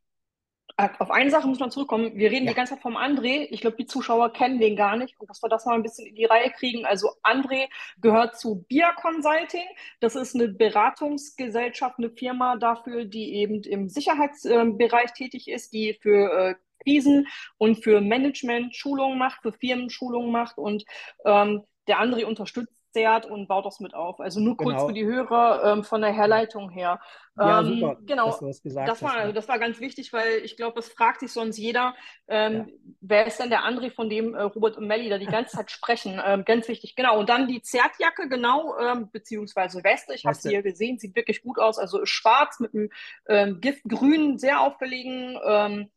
[0.77, 2.15] Äh, auf eine Sache muss man zurückkommen.
[2.15, 2.51] Wir reden ja.
[2.51, 3.47] die ganze Zeit vom André.
[3.49, 5.19] Ich glaube, die Zuschauer kennen den gar nicht.
[5.19, 6.85] Und dass wir das mal ein bisschen in die Reihe kriegen.
[6.85, 7.67] Also André
[8.01, 9.65] gehört zu BIA Consulting.
[10.01, 16.31] Das ist eine Beratungsgesellschaft, eine Firma dafür, die eben im Sicherheitsbereich tätig ist, die für
[16.31, 20.57] äh, Krisen und für Management Schulungen macht, für Firmen Schulungen macht.
[20.57, 20.83] Und
[21.25, 24.21] ähm, der André unterstützt zerrt und baut das mit auf.
[24.21, 24.87] Also nur kurz genau.
[24.87, 27.01] für die Hörer ähm, von der Herleitung her.
[27.37, 29.35] Ja, ähm, super, genau, dass du das gesagt das war, hast.
[29.35, 31.93] Das war ganz wichtig, weil ich glaube, es fragt sich sonst jeder,
[32.29, 32.65] ähm, ja.
[33.01, 35.71] wer ist denn der André, von dem äh, Robert und Melly da die ganze Zeit
[35.71, 36.21] sprechen?
[36.25, 37.19] Ähm, ganz wichtig, genau.
[37.19, 40.13] Und dann die Zertjacke, genau, ähm, beziehungsweise Weste.
[40.13, 41.77] Ich habe sie hier gesehen, sieht wirklich gut aus.
[41.77, 42.89] Also ist schwarz mit einem
[43.27, 45.89] ähm, Giftgrün, sehr auffälligen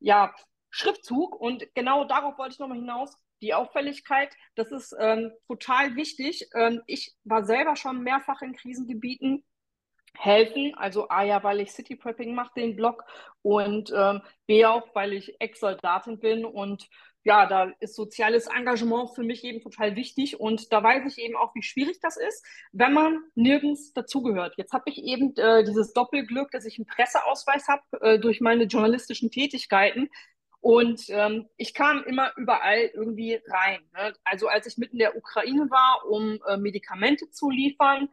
[0.00, 0.34] ja,
[0.68, 1.40] Schriftzug.
[1.40, 6.48] Und genau darauf wollte ich nochmal hinaus die Auffälligkeit, das ist ähm, total wichtig.
[6.54, 9.44] Ähm, ich war selber schon mehrfach in Krisengebieten
[10.16, 10.74] helfen.
[10.76, 13.04] Also A ja, weil ich City Prepping mache, den Blog
[13.42, 16.88] und ähm, B auch, weil ich Ex-Soldatin bin und
[17.24, 21.36] ja, da ist soziales Engagement für mich eben total wichtig und da weiß ich eben
[21.36, 24.54] auch, wie schwierig das ist, wenn man nirgends dazugehört.
[24.56, 28.64] Jetzt habe ich eben äh, dieses Doppelglück, dass ich einen Presseausweis habe äh, durch meine
[28.64, 30.10] journalistischen Tätigkeiten.
[30.62, 33.80] Und ähm, ich kam immer überall irgendwie rein.
[33.94, 34.14] Ne?
[34.22, 38.08] Also als ich mitten in der Ukraine war, um äh, Medikamente zu liefern,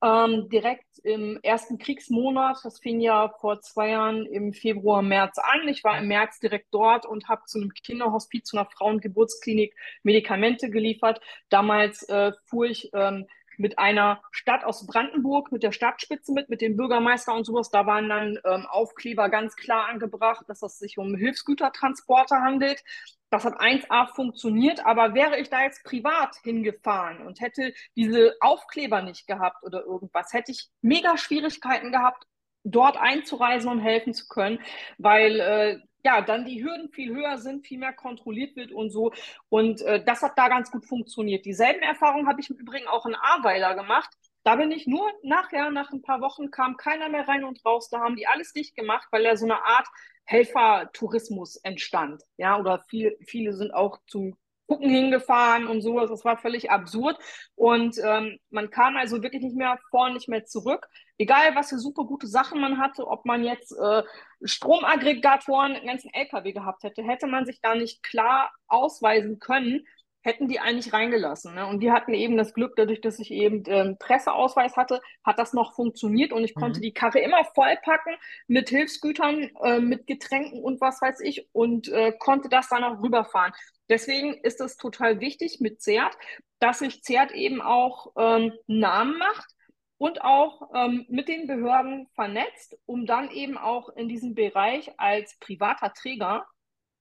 [0.00, 5.66] ähm, direkt im ersten Kriegsmonat, das fing ja vor zwei Jahren im Februar, März an.
[5.66, 9.74] Ich war im März direkt dort und habe zu einem Kinderhospiz, zu einer Frauengeburtsklinik
[10.04, 11.20] Medikamente geliefert.
[11.48, 13.26] Damals äh, fuhr ich ähm,
[13.60, 17.70] mit einer Stadt aus Brandenburg, mit der Stadtspitze mit, mit dem Bürgermeister und sowas.
[17.70, 22.82] Da waren dann ähm, Aufkleber ganz klar angebracht, dass es sich um Hilfsgütertransporte handelt.
[23.28, 29.02] Das hat 1A funktioniert, aber wäre ich da jetzt privat hingefahren und hätte diese Aufkleber
[29.02, 32.24] nicht gehabt oder irgendwas, hätte ich mega Schwierigkeiten gehabt,
[32.64, 34.58] dort einzureisen und helfen zu können,
[34.98, 39.12] weil äh, ja, dann die Hürden viel höher sind, viel mehr kontrolliert wird und so.
[39.48, 41.44] Und äh, das hat da ganz gut funktioniert.
[41.44, 44.10] Dieselben Erfahrungen habe ich im Übrigen auch in Ahrweiler gemacht.
[44.42, 47.90] Da bin ich nur nachher, nach ein paar Wochen, kam keiner mehr rein und raus.
[47.90, 49.86] Da haben die alles dicht gemacht, weil ja so eine Art
[50.24, 52.22] Helfertourismus entstand.
[52.36, 54.36] Ja, oder viel, viele sind auch zum
[54.66, 56.08] Gucken hingefahren und sowas.
[56.08, 57.18] Das war völlig absurd.
[57.56, 60.88] Und ähm, man kam also wirklich nicht mehr vor, nicht mehr zurück.
[61.20, 64.02] Egal, was für super gute Sachen man hatte, ob man jetzt äh,
[64.42, 69.86] Stromaggregatoren, einen ganzen LKW gehabt hätte, hätte man sich da nicht klar ausweisen können,
[70.22, 71.54] hätten die eigentlich reingelassen.
[71.54, 71.66] Ne?
[71.66, 75.52] Und wir hatten eben das Glück, dadurch, dass ich eben ähm, Presseausweis hatte, hat das
[75.52, 76.60] noch funktioniert und ich mhm.
[76.60, 81.88] konnte die Karre immer vollpacken mit Hilfsgütern, äh, mit Getränken und was weiß ich und
[81.88, 83.52] äh, konnte das dann auch rüberfahren.
[83.90, 86.16] Deswegen ist es total wichtig mit CERT,
[86.60, 89.54] dass sich CERT eben auch ähm, Namen macht
[90.00, 95.36] und auch ähm, mit den Behörden vernetzt, um dann eben auch in diesem Bereich als
[95.40, 96.46] privater Träger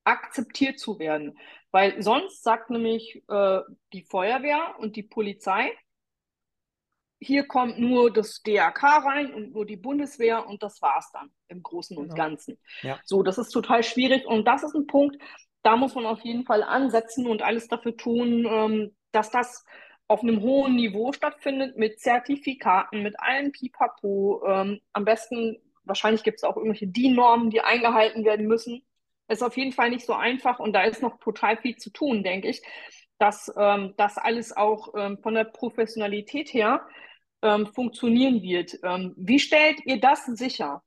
[0.04, 1.40] akzeptiert zu werden.
[1.72, 3.62] Weil sonst sagt nämlich äh,
[3.94, 5.72] die Feuerwehr und die Polizei,
[7.22, 11.32] hier kommt nur das DRK rein und nur die Bundeswehr und das war es dann
[11.48, 12.16] im Großen und genau.
[12.16, 12.60] Ganzen.
[12.82, 13.00] Ja.
[13.06, 15.16] So, das ist total schwierig und das ist ein Punkt,
[15.64, 19.64] da muss man auf jeden Fall ansetzen und alles dafür tun, ähm, dass das
[20.10, 24.44] auf einem hohen Niveau stattfindet mit Zertifikaten, mit allen Pipapo.
[24.46, 28.84] Ähm, am besten, wahrscheinlich gibt es auch irgendwelche DIN-Normen, die eingehalten werden müssen
[29.30, 32.24] ist auf jeden Fall nicht so einfach und da ist noch total viel zu tun,
[32.24, 32.62] denke ich,
[33.20, 36.86] dass ähm, das alles auch ähm, von der Professionalität her
[37.42, 38.80] ähm, funktionieren wird.
[38.84, 40.84] Ähm, wie stellt ihr das sicher?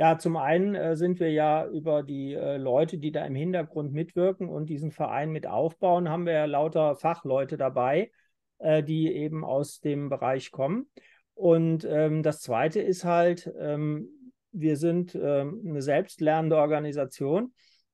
[0.00, 3.92] Ja, zum einen äh, sind wir ja über die äh, Leute, die da im Hintergrund
[3.92, 8.10] mitwirken und diesen Verein mit aufbauen, haben wir ja lauter Fachleute dabei,
[8.60, 10.88] äh, die eben aus dem Bereich kommen.
[11.34, 14.08] Und ähm, das Zweite ist halt, ähm,
[14.52, 17.52] wir sind ähm, eine selbstlernende Organisation.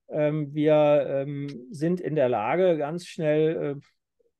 [0.08, 3.80] Ähm, wir ähm, sind in der Lage, ganz schnell, äh,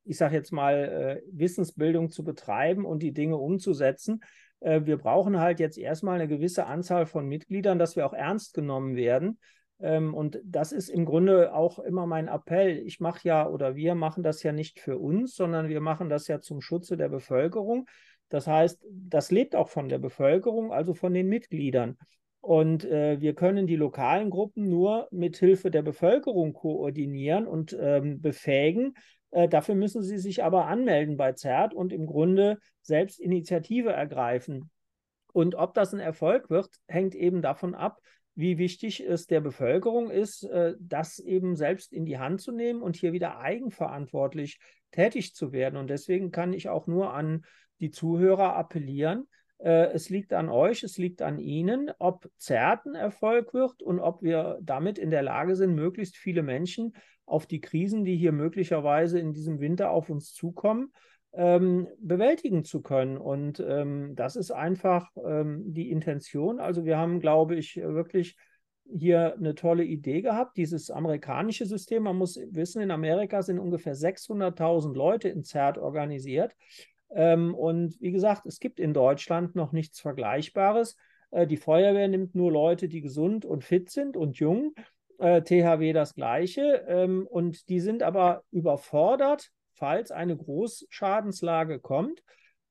[0.05, 4.21] ich sage jetzt mal, äh, Wissensbildung zu betreiben und die Dinge umzusetzen.
[4.59, 8.53] Äh, wir brauchen halt jetzt erstmal eine gewisse Anzahl von Mitgliedern, dass wir auch ernst
[8.53, 9.39] genommen werden.
[9.79, 12.77] Ähm, und das ist im Grunde auch immer mein Appell.
[12.85, 16.27] Ich mache ja oder wir machen das ja nicht für uns, sondern wir machen das
[16.27, 17.87] ja zum Schutze der Bevölkerung.
[18.29, 21.97] Das heißt, das lebt auch von der Bevölkerung, also von den Mitgliedern.
[22.41, 28.21] Und äh, wir können die lokalen Gruppen nur mit Hilfe der Bevölkerung koordinieren und ähm,
[28.21, 28.93] befähigen.
[29.37, 34.71] Äh, dafür müssen sie sich aber anmelden bei ZERT und im Grunde selbst Initiative ergreifen.
[35.31, 37.99] Und ob das ein Erfolg wird, hängt eben davon ab,
[38.33, 42.81] wie wichtig es der Bevölkerung ist, äh, das eben selbst in die Hand zu nehmen
[42.81, 44.57] und hier wieder eigenverantwortlich
[44.89, 45.77] tätig zu werden.
[45.77, 47.45] Und deswegen kann ich auch nur an
[47.79, 49.27] die Zuhörer appellieren.
[49.59, 53.99] Äh, es liegt an euch, es liegt an Ihnen, ob ZERT ein Erfolg wird und
[53.99, 56.93] ob wir damit in der Lage sind, möglichst viele Menschen
[57.27, 60.91] auf die Krisen, die hier möglicherweise in diesem Winter auf uns zukommen,
[61.33, 63.17] ähm, bewältigen zu können.
[63.17, 66.59] Und ähm, das ist einfach ähm, die Intention.
[66.59, 68.37] Also wir haben, glaube ich, wirklich
[68.89, 72.03] hier eine tolle Idee gehabt, dieses amerikanische System.
[72.03, 76.55] Man muss wissen, in Amerika sind ungefähr 600.000 Leute in ZERT organisiert.
[77.09, 80.95] Ähm, und wie gesagt, es gibt in Deutschland noch nichts Vergleichbares.
[81.31, 84.73] Äh, die Feuerwehr nimmt nur Leute, die gesund und fit sind und jung.
[85.19, 86.85] Äh, THW das gleiche.
[86.87, 92.23] Ähm, und die sind aber überfordert, falls eine Großschadenslage kommt.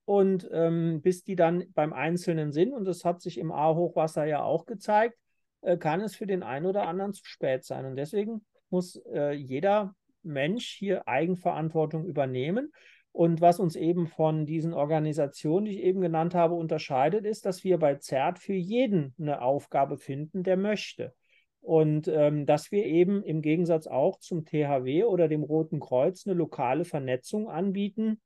[0.04, 4.42] Und ähm, bis die dann beim Einzelnen sind, und das hat sich im A-Hochwasser ja
[4.42, 5.18] auch gezeigt,
[5.62, 7.84] äh, kann es für den einen oder anderen zu spät sein.
[7.86, 12.72] Und deswegen muss äh, jeder Mensch hier Eigenverantwortung übernehmen.
[13.10, 17.64] Und was uns eben von diesen Organisationen, die ich eben genannt habe, unterscheidet, ist, dass
[17.64, 21.14] wir bei ZERT für jeden eine Aufgabe finden, der möchte.
[21.66, 26.36] Und ähm, dass wir eben im Gegensatz auch zum THW oder dem Roten Kreuz eine
[26.36, 28.20] lokale Vernetzung anbieten,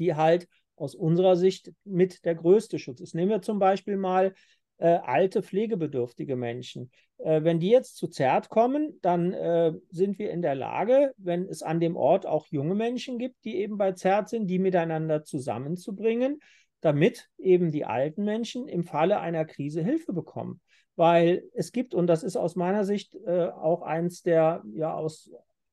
[0.00, 3.14] die halt aus unserer Sicht mit der größte Schutz ist.
[3.14, 4.34] Nehmen wir zum Beispiel mal
[4.78, 6.90] äh, alte pflegebedürftige Menschen.
[7.18, 11.46] Äh, wenn die jetzt zu ZERT kommen, dann äh, sind wir in der Lage, wenn
[11.46, 15.22] es an dem Ort auch junge Menschen gibt, die eben bei ZERT sind, die miteinander
[15.22, 16.40] zusammenzubringen,
[16.80, 20.60] damit eben die alten Menschen im Falle einer Krise Hilfe bekommen.
[20.96, 25.30] Weil es gibt, und das ist aus meiner Sicht äh, auch eins der, ja, aus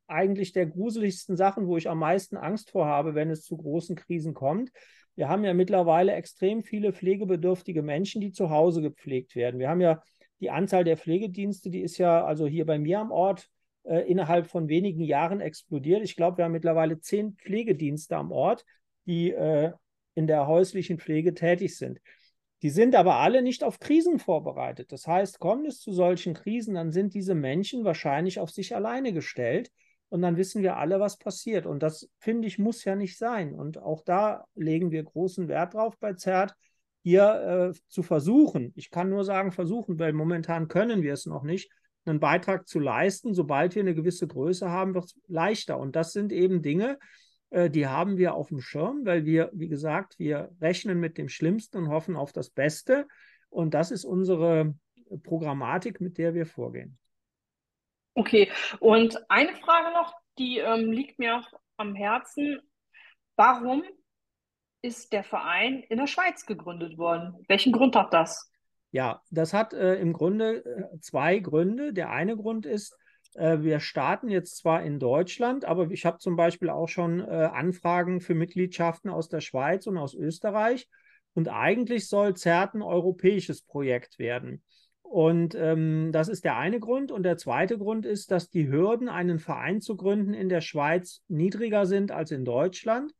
[0.07, 3.95] eigentlich der gruseligsten Sachen, wo ich am meisten Angst vor habe, wenn es zu großen
[3.95, 4.69] Krisen kommt,
[5.15, 9.59] wir haben ja mittlerweile extrem viele pflegebedürftige Menschen, die zu Hause gepflegt werden.
[9.59, 10.01] Wir haben ja
[10.39, 13.47] die Anzahl der Pflegedienste, die ist ja also hier bei mir am Ort
[13.83, 16.03] äh, innerhalb von wenigen Jahren explodiert.
[16.03, 18.65] Ich glaube, wir haben mittlerweile zehn Pflegedienste am Ort,
[19.05, 19.71] die äh,
[20.15, 21.99] in der häuslichen Pflege tätig sind.
[22.63, 24.93] Die sind aber alle nicht auf Krisen vorbereitet.
[24.93, 29.11] Das heißt, kommt es zu solchen Krisen, dann sind diese Menschen wahrscheinlich auf sich alleine
[29.11, 29.69] gestellt
[30.07, 31.65] und dann wissen wir alle, was passiert.
[31.65, 33.53] Und das, finde ich, muss ja nicht sein.
[33.53, 36.55] Und auch da legen wir großen Wert drauf bei ZERT,
[37.01, 41.43] hier äh, zu versuchen, ich kann nur sagen versuchen, weil momentan können wir es noch
[41.43, 41.69] nicht,
[42.05, 43.33] einen Beitrag zu leisten.
[43.33, 45.77] Sobald wir eine gewisse Größe haben, wird es leichter.
[45.77, 46.97] Und das sind eben Dinge,
[47.69, 51.77] die haben wir auf dem Schirm, weil wir, wie gesagt, wir rechnen mit dem Schlimmsten
[51.77, 53.07] und hoffen auf das Beste.
[53.49, 54.73] Und das ist unsere
[55.23, 56.97] Programmatik, mit der wir vorgehen.
[58.15, 62.59] Okay, und eine Frage noch, die ähm, liegt mir auch am Herzen.
[63.35, 63.83] Warum
[64.81, 67.43] ist der Verein in der Schweiz gegründet worden?
[67.47, 68.51] Welchen Grund hat das?
[68.91, 71.93] Ja, das hat äh, im Grunde äh, zwei Gründe.
[71.93, 72.97] Der eine Grund ist, äh,
[73.35, 78.21] wir starten jetzt zwar in Deutschland, aber ich habe zum Beispiel auch schon äh, Anfragen
[78.21, 80.87] für Mitgliedschaften aus der Schweiz und aus Österreich.
[81.33, 84.61] Und eigentlich soll ZERT ein europäisches Projekt werden.
[85.01, 87.11] Und ähm, das ist der eine Grund.
[87.11, 91.21] Und der zweite Grund ist, dass die Hürden, einen Verein zu gründen, in der Schweiz
[91.27, 93.13] niedriger sind als in Deutschland.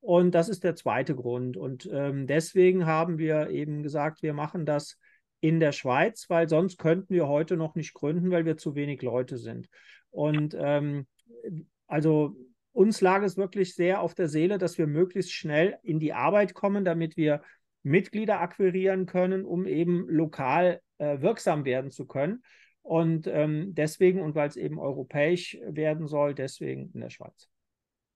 [0.00, 1.56] Und das ist der zweite Grund.
[1.56, 4.98] Und ähm, deswegen haben wir eben gesagt, wir machen das
[5.44, 9.02] in der Schweiz, weil sonst könnten wir heute noch nicht gründen, weil wir zu wenig
[9.02, 9.68] Leute sind.
[10.08, 11.06] Und ähm,
[11.86, 12.34] also
[12.72, 16.54] uns lag es wirklich sehr auf der Seele, dass wir möglichst schnell in die Arbeit
[16.54, 17.42] kommen, damit wir
[17.82, 22.42] Mitglieder akquirieren können, um eben lokal äh, wirksam werden zu können.
[22.80, 27.50] Und ähm, deswegen, und weil es eben europäisch werden soll, deswegen in der Schweiz.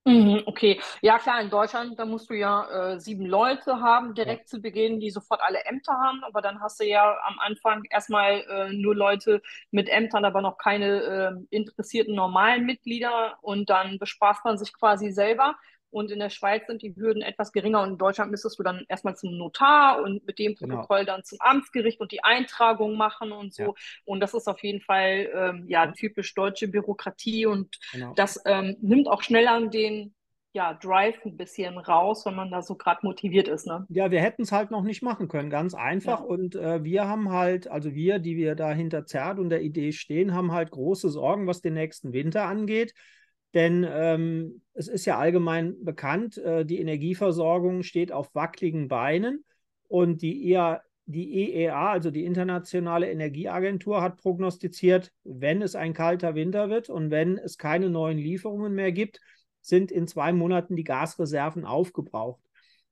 [0.08, 4.44] Mhm, okay, ja klar, in Deutschland, da musst du ja äh, sieben Leute haben direkt
[4.44, 4.46] ja.
[4.46, 8.40] zu Beginn, die sofort alle Ämter haben, aber dann hast du ja am Anfang erstmal
[8.48, 14.46] äh, nur Leute mit Ämtern, aber noch keine äh, interessierten normalen Mitglieder und dann bespaßt
[14.46, 15.56] man sich quasi selber.
[15.90, 18.84] Und in der Schweiz sind die Hürden etwas geringer und in Deutschland müsstest du dann
[18.88, 20.76] erstmal zum Notar und mit dem genau.
[20.76, 21.12] Protokoll genau.
[21.12, 23.62] dann zum Amtsgericht und die Eintragung machen und so.
[23.62, 23.72] Ja.
[24.04, 28.12] Und das ist auf jeden Fall ähm, ja, ja, typisch deutsche Bürokratie und genau.
[28.14, 30.14] das ähm, nimmt auch schnell an den
[30.52, 33.66] ja, Drive ein bisschen raus, wenn man da so gerade motiviert ist.
[33.66, 33.86] Ne?
[33.90, 36.20] Ja, wir hätten es halt noch nicht machen können, ganz einfach.
[36.20, 36.26] Ja.
[36.26, 39.92] Und äh, wir haben halt, also wir, die wir da hinter Zert und der Idee
[39.92, 42.94] stehen, haben halt große Sorgen, was den nächsten Winter angeht.
[43.54, 49.44] Denn ähm, es ist ja allgemein bekannt, äh, die Energieversorgung steht auf wackeligen Beinen
[49.88, 56.34] und die, EA, die EEA, also die Internationale Energieagentur, hat prognostiziert, wenn es ein kalter
[56.34, 59.20] Winter wird und wenn es keine neuen Lieferungen mehr gibt,
[59.62, 62.42] sind in zwei Monaten die Gasreserven aufgebraucht.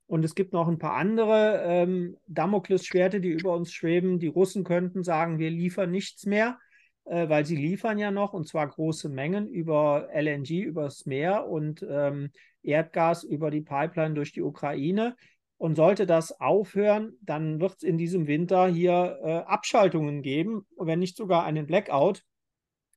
[0.07, 4.19] Und es gibt noch ein paar andere ähm, Damoklesschwerte, die über uns schweben.
[4.21, 6.59] Die Russen könnten sagen, wir liefern nichts mehr
[7.07, 11.85] äh, weil sie liefern ja noch und zwar große Mengen über LNG übers Meer und
[11.89, 12.31] ähm,
[12.63, 15.17] Erdgas über die Pipeline durch die Ukraine.
[15.59, 20.99] Und sollte das aufhören, dann wird es in diesem Winter hier äh, Abschaltungen geben, wenn
[20.99, 22.23] nicht sogar einen Blackout.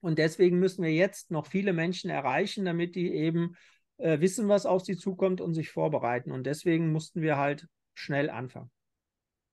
[0.01, 3.55] Und deswegen müssen wir jetzt noch viele Menschen erreichen, damit die eben
[3.97, 6.31] äh, wissen, was auf sie zukommt und sich vorbereiten.
[6.31, 8.71] Und deswegen mussten wir halt schnell anfangen.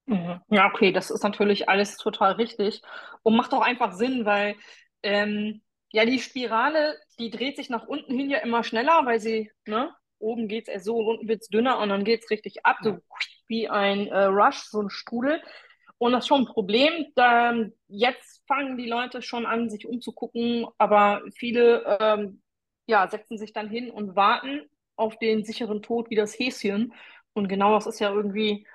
[0.06, 0.40] Mhm.
[0.50, 2.82] Ja, okay, das ist natürlich alles total richtig
[3.22, 4.56] und macht auch einfach Sinn, weil
[5.02, 9.50] ähm, ja die Spirale, die dreht sich nach unten hin ja immer schneller, weil sie,
[9.66, 12.30] ne, oben geht es erst so und unten wird es dünner und dann geht es
[12.30, 12.98] richtig ab, so
[13.48, 15.42] wie ein äh, Rush, so ein Strudel.
[15.98, 17.06] Und das ist schon ein Problem.
[17.14, 17.54] Da,
[17.88, 22.42] jetzt fangen die Leute schon an, sich umzugucken, aber viele ähm,
[22.86, 26.92] ja, setzen sich dann hin und warten auf den sicheren Tod wie das Häschen.
[27.32, 28.66] Und genau das ist ja irgendwie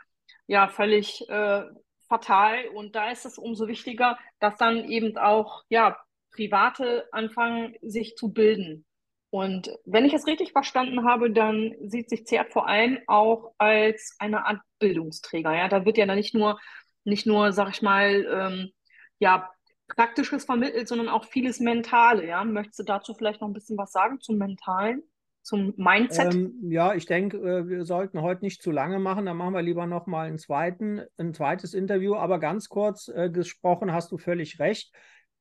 [0.52, 1.64] ja völlig äh,
[2.10, 2.68] fatal.
[2.76, 5.98] Und da ist es umso wichtiger, dass dann eben auch ja,
[6.36, 8.86] Private anfangen, sich zu bilden.
[9.30, 14.18] Und wenn ich es richtig verstanden habe, dann sieht sich CERT vor allem auch als
[14.20, 15.56] eine Art Bildungsträger.
[15.56, 16.60] Ja, da wird ja dann nicht nur,
[17.06, 18.72] nicht nur, sag ich mal, ähm,
[19.20, 19.50] ja,
[19.88, 22.28] Praktisches vermittelt, sondern auch vieles Mentale.
[22.28, 25.04] Ja, möchtest du dazu vielleicht noch ein bisschen was sagen zum Mentalen?
[25.42, 26.34] Zum Mindset?
[26.34, 29.26] Ähm, ja, ich denke, äh, wir sollten heute nicht zu lange machen.
[29.26, 32.16] Dann machen wir lieber noch mal einen zweiten, ein zweites Interview.
[32.16, 34.94] Aber ganz kurz äh, gesprochen, hast du völlig recht.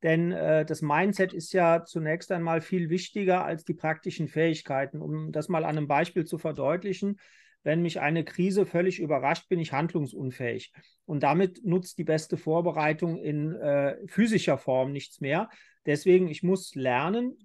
[0.03, 5.01] Denn äh, das Mindset ist ja zunächst einmal viel wichtiger als die praktischen Fähigkeiten.
[5.01, 7.19] Um das mal an einem Beispiel zu verdeutlichen,
[7.63, 10.73] wenn mich eine Krise völlig überrascht, bin ich handlungsunfähig.
[11.05, 15.51] Und damit nutzt die beste Vorbereitung in äh, physischer Form nichts mehr.
[15.85, 17.37] Deswegen, ich muss lernen,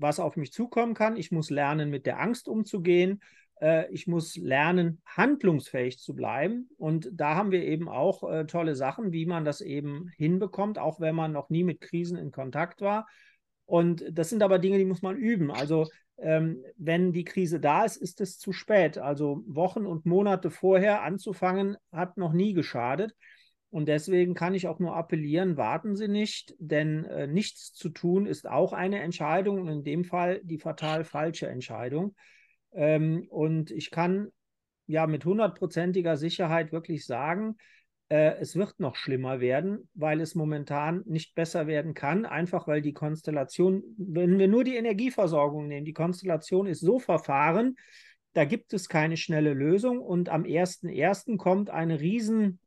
[0.00, 1.16] was auf mich zukommen kann.
[1.16, 3.20] Ich muss lernen, mit der Angst umzugehen.
[3.60, 6.68] Äh, ich muss lernen, handlungsfähig zu bleiben.
[6.78, 11.00] Und da haben wir eben auch äh, tolle Sachen, wie man das eben hinbekommt, auch
[11.00, 13.06] wenn man noch nie mit Krisen in Kontakt war.
[13.66, 15.50] Und das sind aber Dinge, die muss man üben.
[15.50, 15.86] Also
[16.18, 18.98] ähm, wenn die Krise da ist, ist es zu spät.
[18.98, 23.14] Also Wochen und Monate vorher anzufangen, hat noch nie geschadet.
[23.70, 28.26] Und deswegen kann ich auch nur appellieren, warten Sie nicht, denn äh, nichts zu tun
[28.26, 32.16] ist auch eine Entscheidung und in dem Fall die fatal falsche Entscheidung.
[32.72, 34.28] Ähm, und ich kann
[34.86, 37.56] ja mit hundertprozentiger Sicherheit wirklich sagen,
[38.08, 42.82] äh, es wird noch schlimmer werden, weil es momentan nicht besser werden kann, einfach weil
[42.82, 47.76] die Konstellation, wenn wir nur die Energieversorgung nehmen, die Konstellation ist so verfahren,
[48.32, 51.36] da gibt es keine schnelle Lösung und am 1.1.
[51.36, 52.58] kommt eine riesen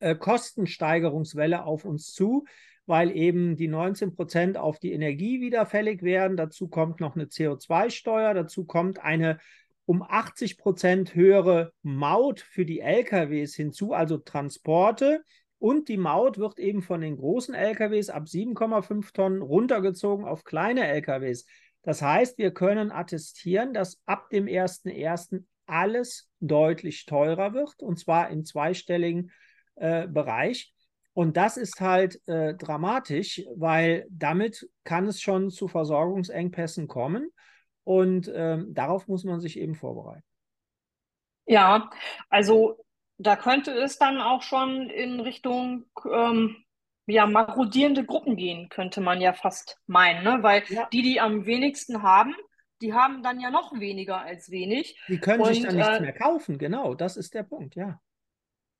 [0.00, 2.44] äh, Kostensteigerungswelle auf uns zu,
[2.86, 6.36] weil eben die 19 Prozent auf die Energie wieder fällig werden.
[6.36, 9.38] Dazu kommt noch eine CO2-Steuer, dazu kommt eine
[9.86, 15.22] um 80 Prozent höhere Maut für die LKWs hinzu, also Transporte.
[15.58, 20.86] Und die Maut wird eben von den großen LKWs ab 7,5 Tonnen runtergezogen auf kleine
[20.86, 21.44] LKWs.
[21.82, 25.44] Das heißt, wir können attestieren, dass ab dem 1.1.
[25.66, 29.32] alles deutlich teurer wird, und zwar in zweistelligen
[29.80, 30.72] äh, Bereich.
[31.12, 37.30] Und das ist halt äh, dramatisch, weil damit kann es schon zu Versorgungsengpässen kommen.
[37.82, 40.24] Und ähm, darauf muss man sich eben vorbereiten.
[41.46, 41.90] Ja,
[42.28, 42.84] also
[43.18, 46.56] da könnte es dann auch schon in Richtung ähm,
[47.06, 50.38] ja, marodierende Gruppen gehen, könnte man ja fast meinen, ne?
[50.42, 50.88] Weil ja.
[50.92, 52.34] die, die am wenigsten haben,
[52.80, 54.98] die haben dann ja noch weniger als wenig.
[55.08, 58.00] Die können Und, sich dann nichts äh, mehr kaufen, genau, das ist der Punkt, ja.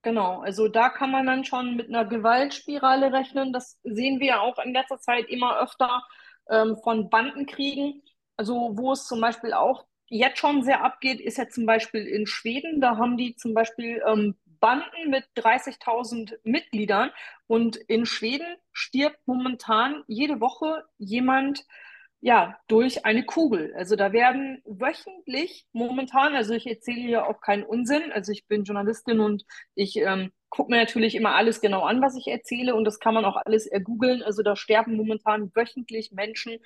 [0.02, 3.52] Genau, also da kann man dann schon mit einer Gewaltspirale rechnen.
[3.52, 6.02] Das sehen wir ja auch in letzter Zeit immer öfter
[6.48, 8.02] ähm, von Bandenkriegen.
[8.36, 12.26] Also wo es zum Beispiel auch jetzt schon sehr abgeht, ist ja zum Beispiel in
[12.26, 12.80] Schweden.
[12.80, 17.10] Da haben die zum Beispiel ähm, Banden mit 30.000 Mitgliedern.
[17.46, 21.66] Und in Schweden stirbt momentan jede Woche jemand
[22.20, 23.72] ja, durch eine Kugel.
[23.76, 28.64] Also da werden wöchentlich momentan, also ich erzähle hier auch keinen Unsinn, also ich bin
[28.64, 29.44] Journalistin und
[29.74, 33.14] ich ähm, gucke mir natürlich immer alles genau an, was ich erzähle und das kann
[33.14, 34.22] man auch alles ergoogeln.
[34.22, 36.58] Also da sterben momentan wöchentlich Menschen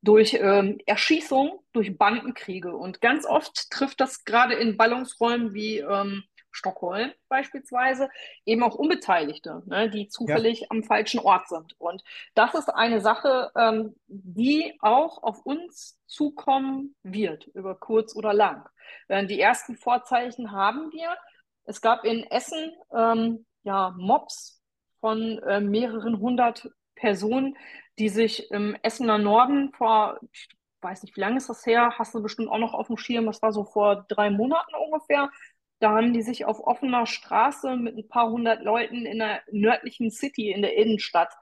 [0.00, 6.24] durch ähm, Erschießung, durch Bandenkriege und ganz oft trifft das gerade in Ballungsräumen wie ähm,
[6.52, 8.08] Stockholm beispielsweise,
[8.46, 10.66] eben auch Unbeteiligte, ne, die zufällig ja.
[10.70, 11.74] am falschen Ort sind.
[11.80, 12.02] Und
[12.34, 18.68] das ist eine Sache, ähm, die auch auf uns zukommen wird, über kurz oder lang.
[19.08, 21.16] Äh, die ersten Vorzeichen haben wir.
[21.64, 24.62] Es gab in Essen ähm, ja, Mobs
[25.00, 27.56] von äh, mehreren hundert Personen,
[27.98, 30.48] die sich im Essener Norden vor, ich
[30.80, 33.26] weiß nicht, wie lange ist das her, hast du bestimmt auch noch auf dem Schirm,
[33.26, 35.30] das war so vor drei Monaten ungefähr,
[35.82, 40.10] da haben die sich auf offener Straße mit ein paar hundert Leuten in der nördlichen
[40.10, 41.32] City, in der Innenstadt,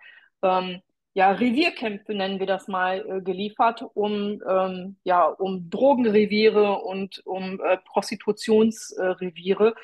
[0.43, 0.81] ähm,
[1.13, 7.61] ja, Revierkämpfe nennen wir das mal, äh, geliefert, um, ähm, ja, um Drogenreviere und um
[7.61, 9.75] äh, Prostitutionsreviere.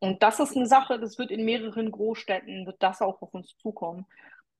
[0.00, 3.56] und das ist eine Sache, das wird in mehreren Großstädten, wird das auch auf uns
[3.58, 4.06] zukommen,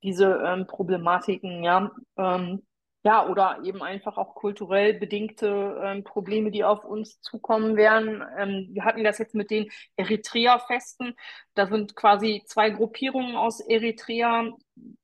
[0.02, 1.90] diese ähm, Problematiken, ja.
[2.16, 2.62] Ähm,
[3.04, 8.22] ja, oder eben einfach auch kulturell bedingte ähm, Probleme, die auf uns zukommen werden.
[8.38, 11.14] Ähm, wir hatten das jetzt mit den Eritrea-Festen.
[11.54, 14.52] Da sind quasi zwei Gruppierungen aus Eritrea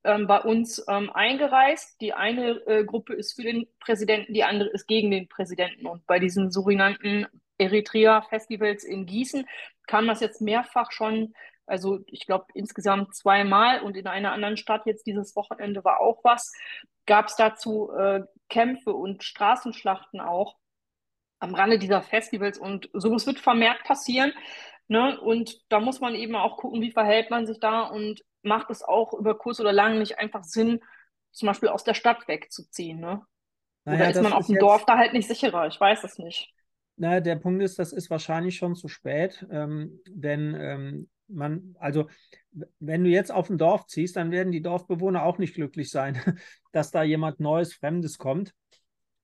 [0.05, 1.99] ähm, bei uns ähm, eingereist.
[1.99, 5.85] Die eine äh, Gruppe ist für den Präsidenten, die andere ist gegen den Präsidenten.
[5.85, 7.27] Und bei diesen sogenannten
[7.57, 9.45] Eritrea-Festivals in Gießen
[9.87, 11.33] kam das jetzt mehrfach schon
[11.69, 16.23] also ich glaube insgesamt zweimal und in einer anderen Stadt jetzt dieses Wochenende war auch
[16.23, 16.51] was
[17.09, 20.57] gab es dazu äh, Kämpfe und Straßenschlachten auch
[21.39, 24.31] am Rande dieser Festivals und sowas wird vermehrt passieren.
[24.87, 25.19] Ne?
[25.19, 28.83] Und da muss man eben auch gucken, wie verhält man sich da und macht es
[28.83, 30.81] auch über kurz oder lang nicht einfach Sinn,
[31.31, 32.99] zum Beispiel aus der Stadt wegzuziehen.
[32.99, 33.25] Ne?
[33.85, 35.65] Naja, oder ist man auf dem Dorf da halt nicht sicherer?
[35.65, 36.53] Ich weiß es nicht.
[36.95, 42.07] Na, der Punkt ist, das ist wahrscheinlich schon zu spät, ähm, denn ähm, man, also
[42.79, 46.17] wenn du jetzt auf ein Dorf ziehst, dann werden die Dorfbewohner auch nicht glücklich sein,
[46.71, 48.53] dass da jemand Neues, Fremdes kommt.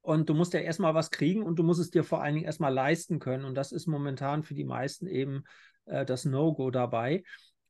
[0.01, 2.45] Und du musst ja erstmal was kriegen und du musst es dir vor allen Dingen
[2.45, 3.43] erstmal leisten können.
[3.43, 5.43] Und das ist momentan für die meisten eben
[5.85, 7.23] äh, das No-Go dabei.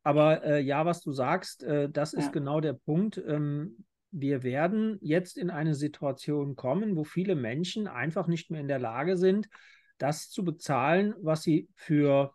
[0.04, 2.20] Aber äh, ja, was du sagst, äh, das ja.
[2.20, 3.24] ist genau der Punkt.
[3.26, 8.68] Ähm, wir werden jetzt in eine Situation kommen, wo viele Menschen einfach nicht mehr in
[8.68, 9.50] der Lage sind,
[9.98, 12.34] das zu bezahlen, was sie für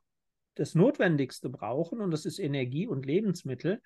[0.61, 3.80] das Notwendigste brauchen und das ist Energie und Lebensmittel.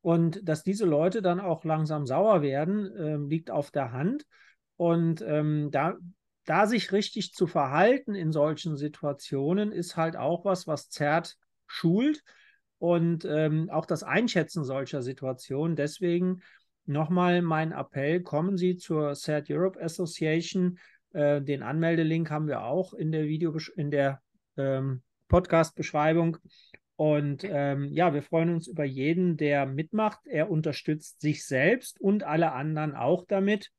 [0.00, 4.26] Und dass diese Leute dann auch langsam sauer werden, äh, liegt auf der Hand.
[4.76, 5.96] Und ähm, da,
[6.44, 11.36] da sich richtig zu verhalten in solchen Situationen, ist halt auch was, was ZERT
[11.68, 12.24] schult
[12.78, 15.76] und ähm, auch das Einschätzen solcher Situationen.
[15.76, 16.42] Deswegen
[16.84, 20.80] nochmal mein Appell, kommen Sie zur CERT Europe Association.
[21.12, 24.20] Äh, den Anmeldelink haben wir auch in der Video in der
[24.56, 26.38] ähm, Podcast-Beschreibung.
[26.96, 30.18] Und ähm, ja, wir freuen uns über jeden, der mitmacht.
[30.24, 33.70] Er unterstützt sich selbst und alle anderen auch damit.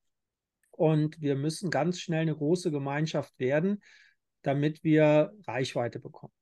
[0.72, 3.84] Und wir müssen ganz schnell eine große Gemeinschaft werden,
[4.44, 6.34] damit wir Reichweite bekommen.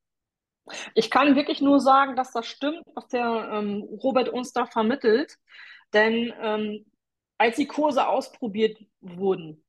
[0.93, 5.37] Ich kann wirklich nur sagen, dass das stimmt, was der ähm, Robert uns da vermittelt.
[5.93, 6.85] Denn ähm,
[7.37, 9.63] als die Kurse ausprobiert wurden,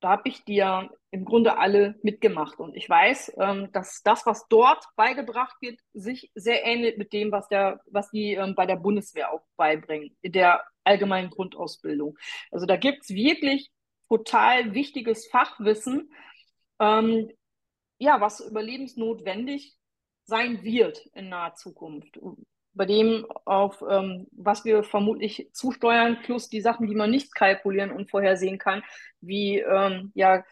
[0.00, 2.58] da habe ich dir im Grunde alle mitgemacht.
[2.60, 7.32] Und ich weiß, ähm, dass das, was dort beigebracht wird, sich sehr ähnelt mit dem,
[7.32, 12.16] was, der, was die ähm, bei der Bundeswehr auch beibringen, in der allgemeinen Grundausbildung.
[12.50, 13.70] Also da gibt es wirklich
[14.08, 16.12] total wichtiges Fachwissen,
[16.78, 17.30] ähm,
[17.98, 19.76] ja, was überlebensnotwendig
[20.24, 22.18] sein wird in naher Zukunft
[22.72, 27.90] bei dem auf ähm, was wir vermutlich zusteuern, plus die Sachen, die man nicht kalkulieren
[27.90, 28.82] und vorhersehen kann,
[29.20, 30.44] wie ähm, ja,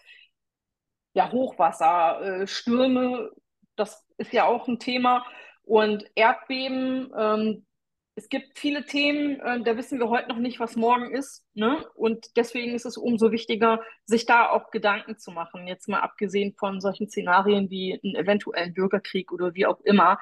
[1.15, 3.31] ja, Hochwasser, äh, Stürme,
[3.77, 5.25] das ist ja auch ein Thema.
[5.63, 7.67] Und Erdbeben, ähm,
[8.15, 11.45] es gibt viele Themen, äh, da wissen wir heute noch nicht, was morgen ist.
[11.55, 11.87] Ne?
[11.95, 15.69] Und deswegen ist es umso wichtiger, sich da auch Gedanken zu machen.
[15.69, 20.19] Jetzt mal abgesehen von solchen Szenarien wie einen eventuellen Bürgerkrieg oder wie auch immer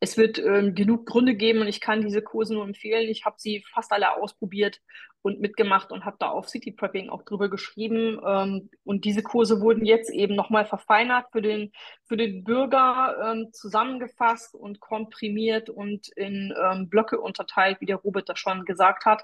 [0.00, 3.08] es wird ähm, genug Gründe geben und ich kann diese Kurse nur empfehlen.
[3.10, 4.80] Ich habe sie fast alle ausprobiert
[5.20, 8.18] und mitgemacht und habe da auf City Prepping auch drüber geschrieben.
[8.26, 11.70] Ähm, und diese Kurse wurden jetzt eben nochmal verfeinert für den,
[12.06, 18.30] für den Bürger ähm, zusammengefasst und komprimiert und in ähm, Blöcke unterteilt, wie der Robert
[18.30, 19.22] das schon gesagt hat.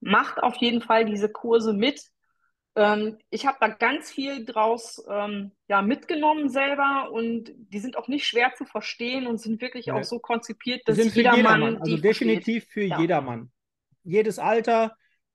[0.00, 2.02] Macht auf jeden Fall diese Kurse mit.
[2.76, 8.06] Ähm, ich habe da ganz viel draus ähm, ja, mitgenommen selber und die sind auch
[8.06, 9.94] nicht schwer zu verstehen und sind wirklich ja.
[9.94, 11.76] auch so konzipiert, dass sind jedermann, jedermann.
[11.78, 12.72] Also definitiv versteht.
[12.72, 13.00] für ja.
[13.00, 13.50] jedermann.
[14.04, 14.94] Jedes Alter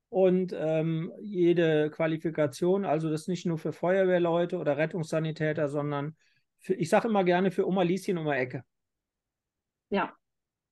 [0.10, 2.86] und ähm, jede Qualifikation.
[2.86, 6.16] Also das ist nicht nur für Feuerwehrleute oder Rettungssanitäter, sondern
[6.60, 8.64] für, ich sage immer gerne für Oma Lieschen um die Ecke.
[9.90, 10.14] Ja,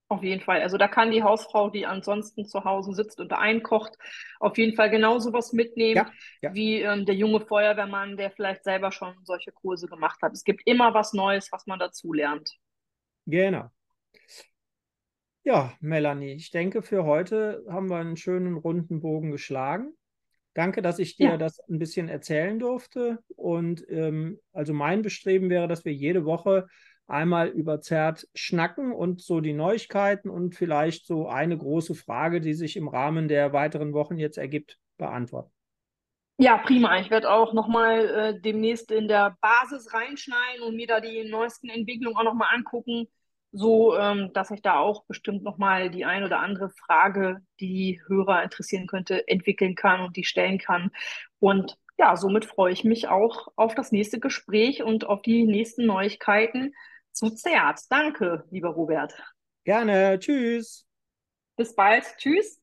[0.09, 0.61] auf jeden Fall.
[0.61, 3.95] Also da kann die Hausfrau, die ansonsten zu Hause sitzt und einkocht,
[4.39, 6.53] auf jeden Fall genauso was mitnehmen ja, ja.
[6.53, 10.33] wie ähm, der junge Feuerwehrmann, der vielleicht selber schon solche Kurse gemacht hat.
[10.33, 12.57] Es gibt immer was Neues, was man dazu lernt.
[13.27, 13.69] Genau.
[15.43, 19.93] Ja, Melanie, ich denke, für heute haben wir einen schönen runden Bogen geschlagen.
[20.53, 21.37] Danke, dass ich dir ja.
[21.37, 23.19] das ein bisschen erzählen durfte.
[23.35, 26.67] Und ähm, also mein Bestreben wäre, dass wir jede Woche
[27.09, 32.53] einmal über ZERT schnacken und so die Neuigkeiten und vielleicht so eine große Frage, die
[32.53, 35.51] sich im Rahmen der weiteren Wochen jetzt ergibt, beantworten.
[36.37, 36.99] Ja, prima.
[36.99, 41.69] Ich werde auch nochmal äh, demnächst in der Basis reinschneiden und mir da die neuesten
[41.69, 43.07] Entwicklungen auch nochmal angucken,
[43.51, 48.41] so ähm, dass ich da auch bestimmt nochmal die ein oder andere Frage, die Hörer
[48.41, 50.91] interessieren könnte, entwickeln kann und die stellen kann.
[51.39, 55.85] Und ja, somit freue ich mich auch auf das nächste Gespräch und auf die nächsten
[55.85, 56.73] Neuigkeiten
[57.19, 57.81] zu Zert.
[57.89, 59.13] Danke, lieber Robert.
[59.65, 60.17] Gerne.
[60.19, 60.87] Tschüss.
[61.57, 62.05] Bis bald.
[62.17, 62.61] Tschüss.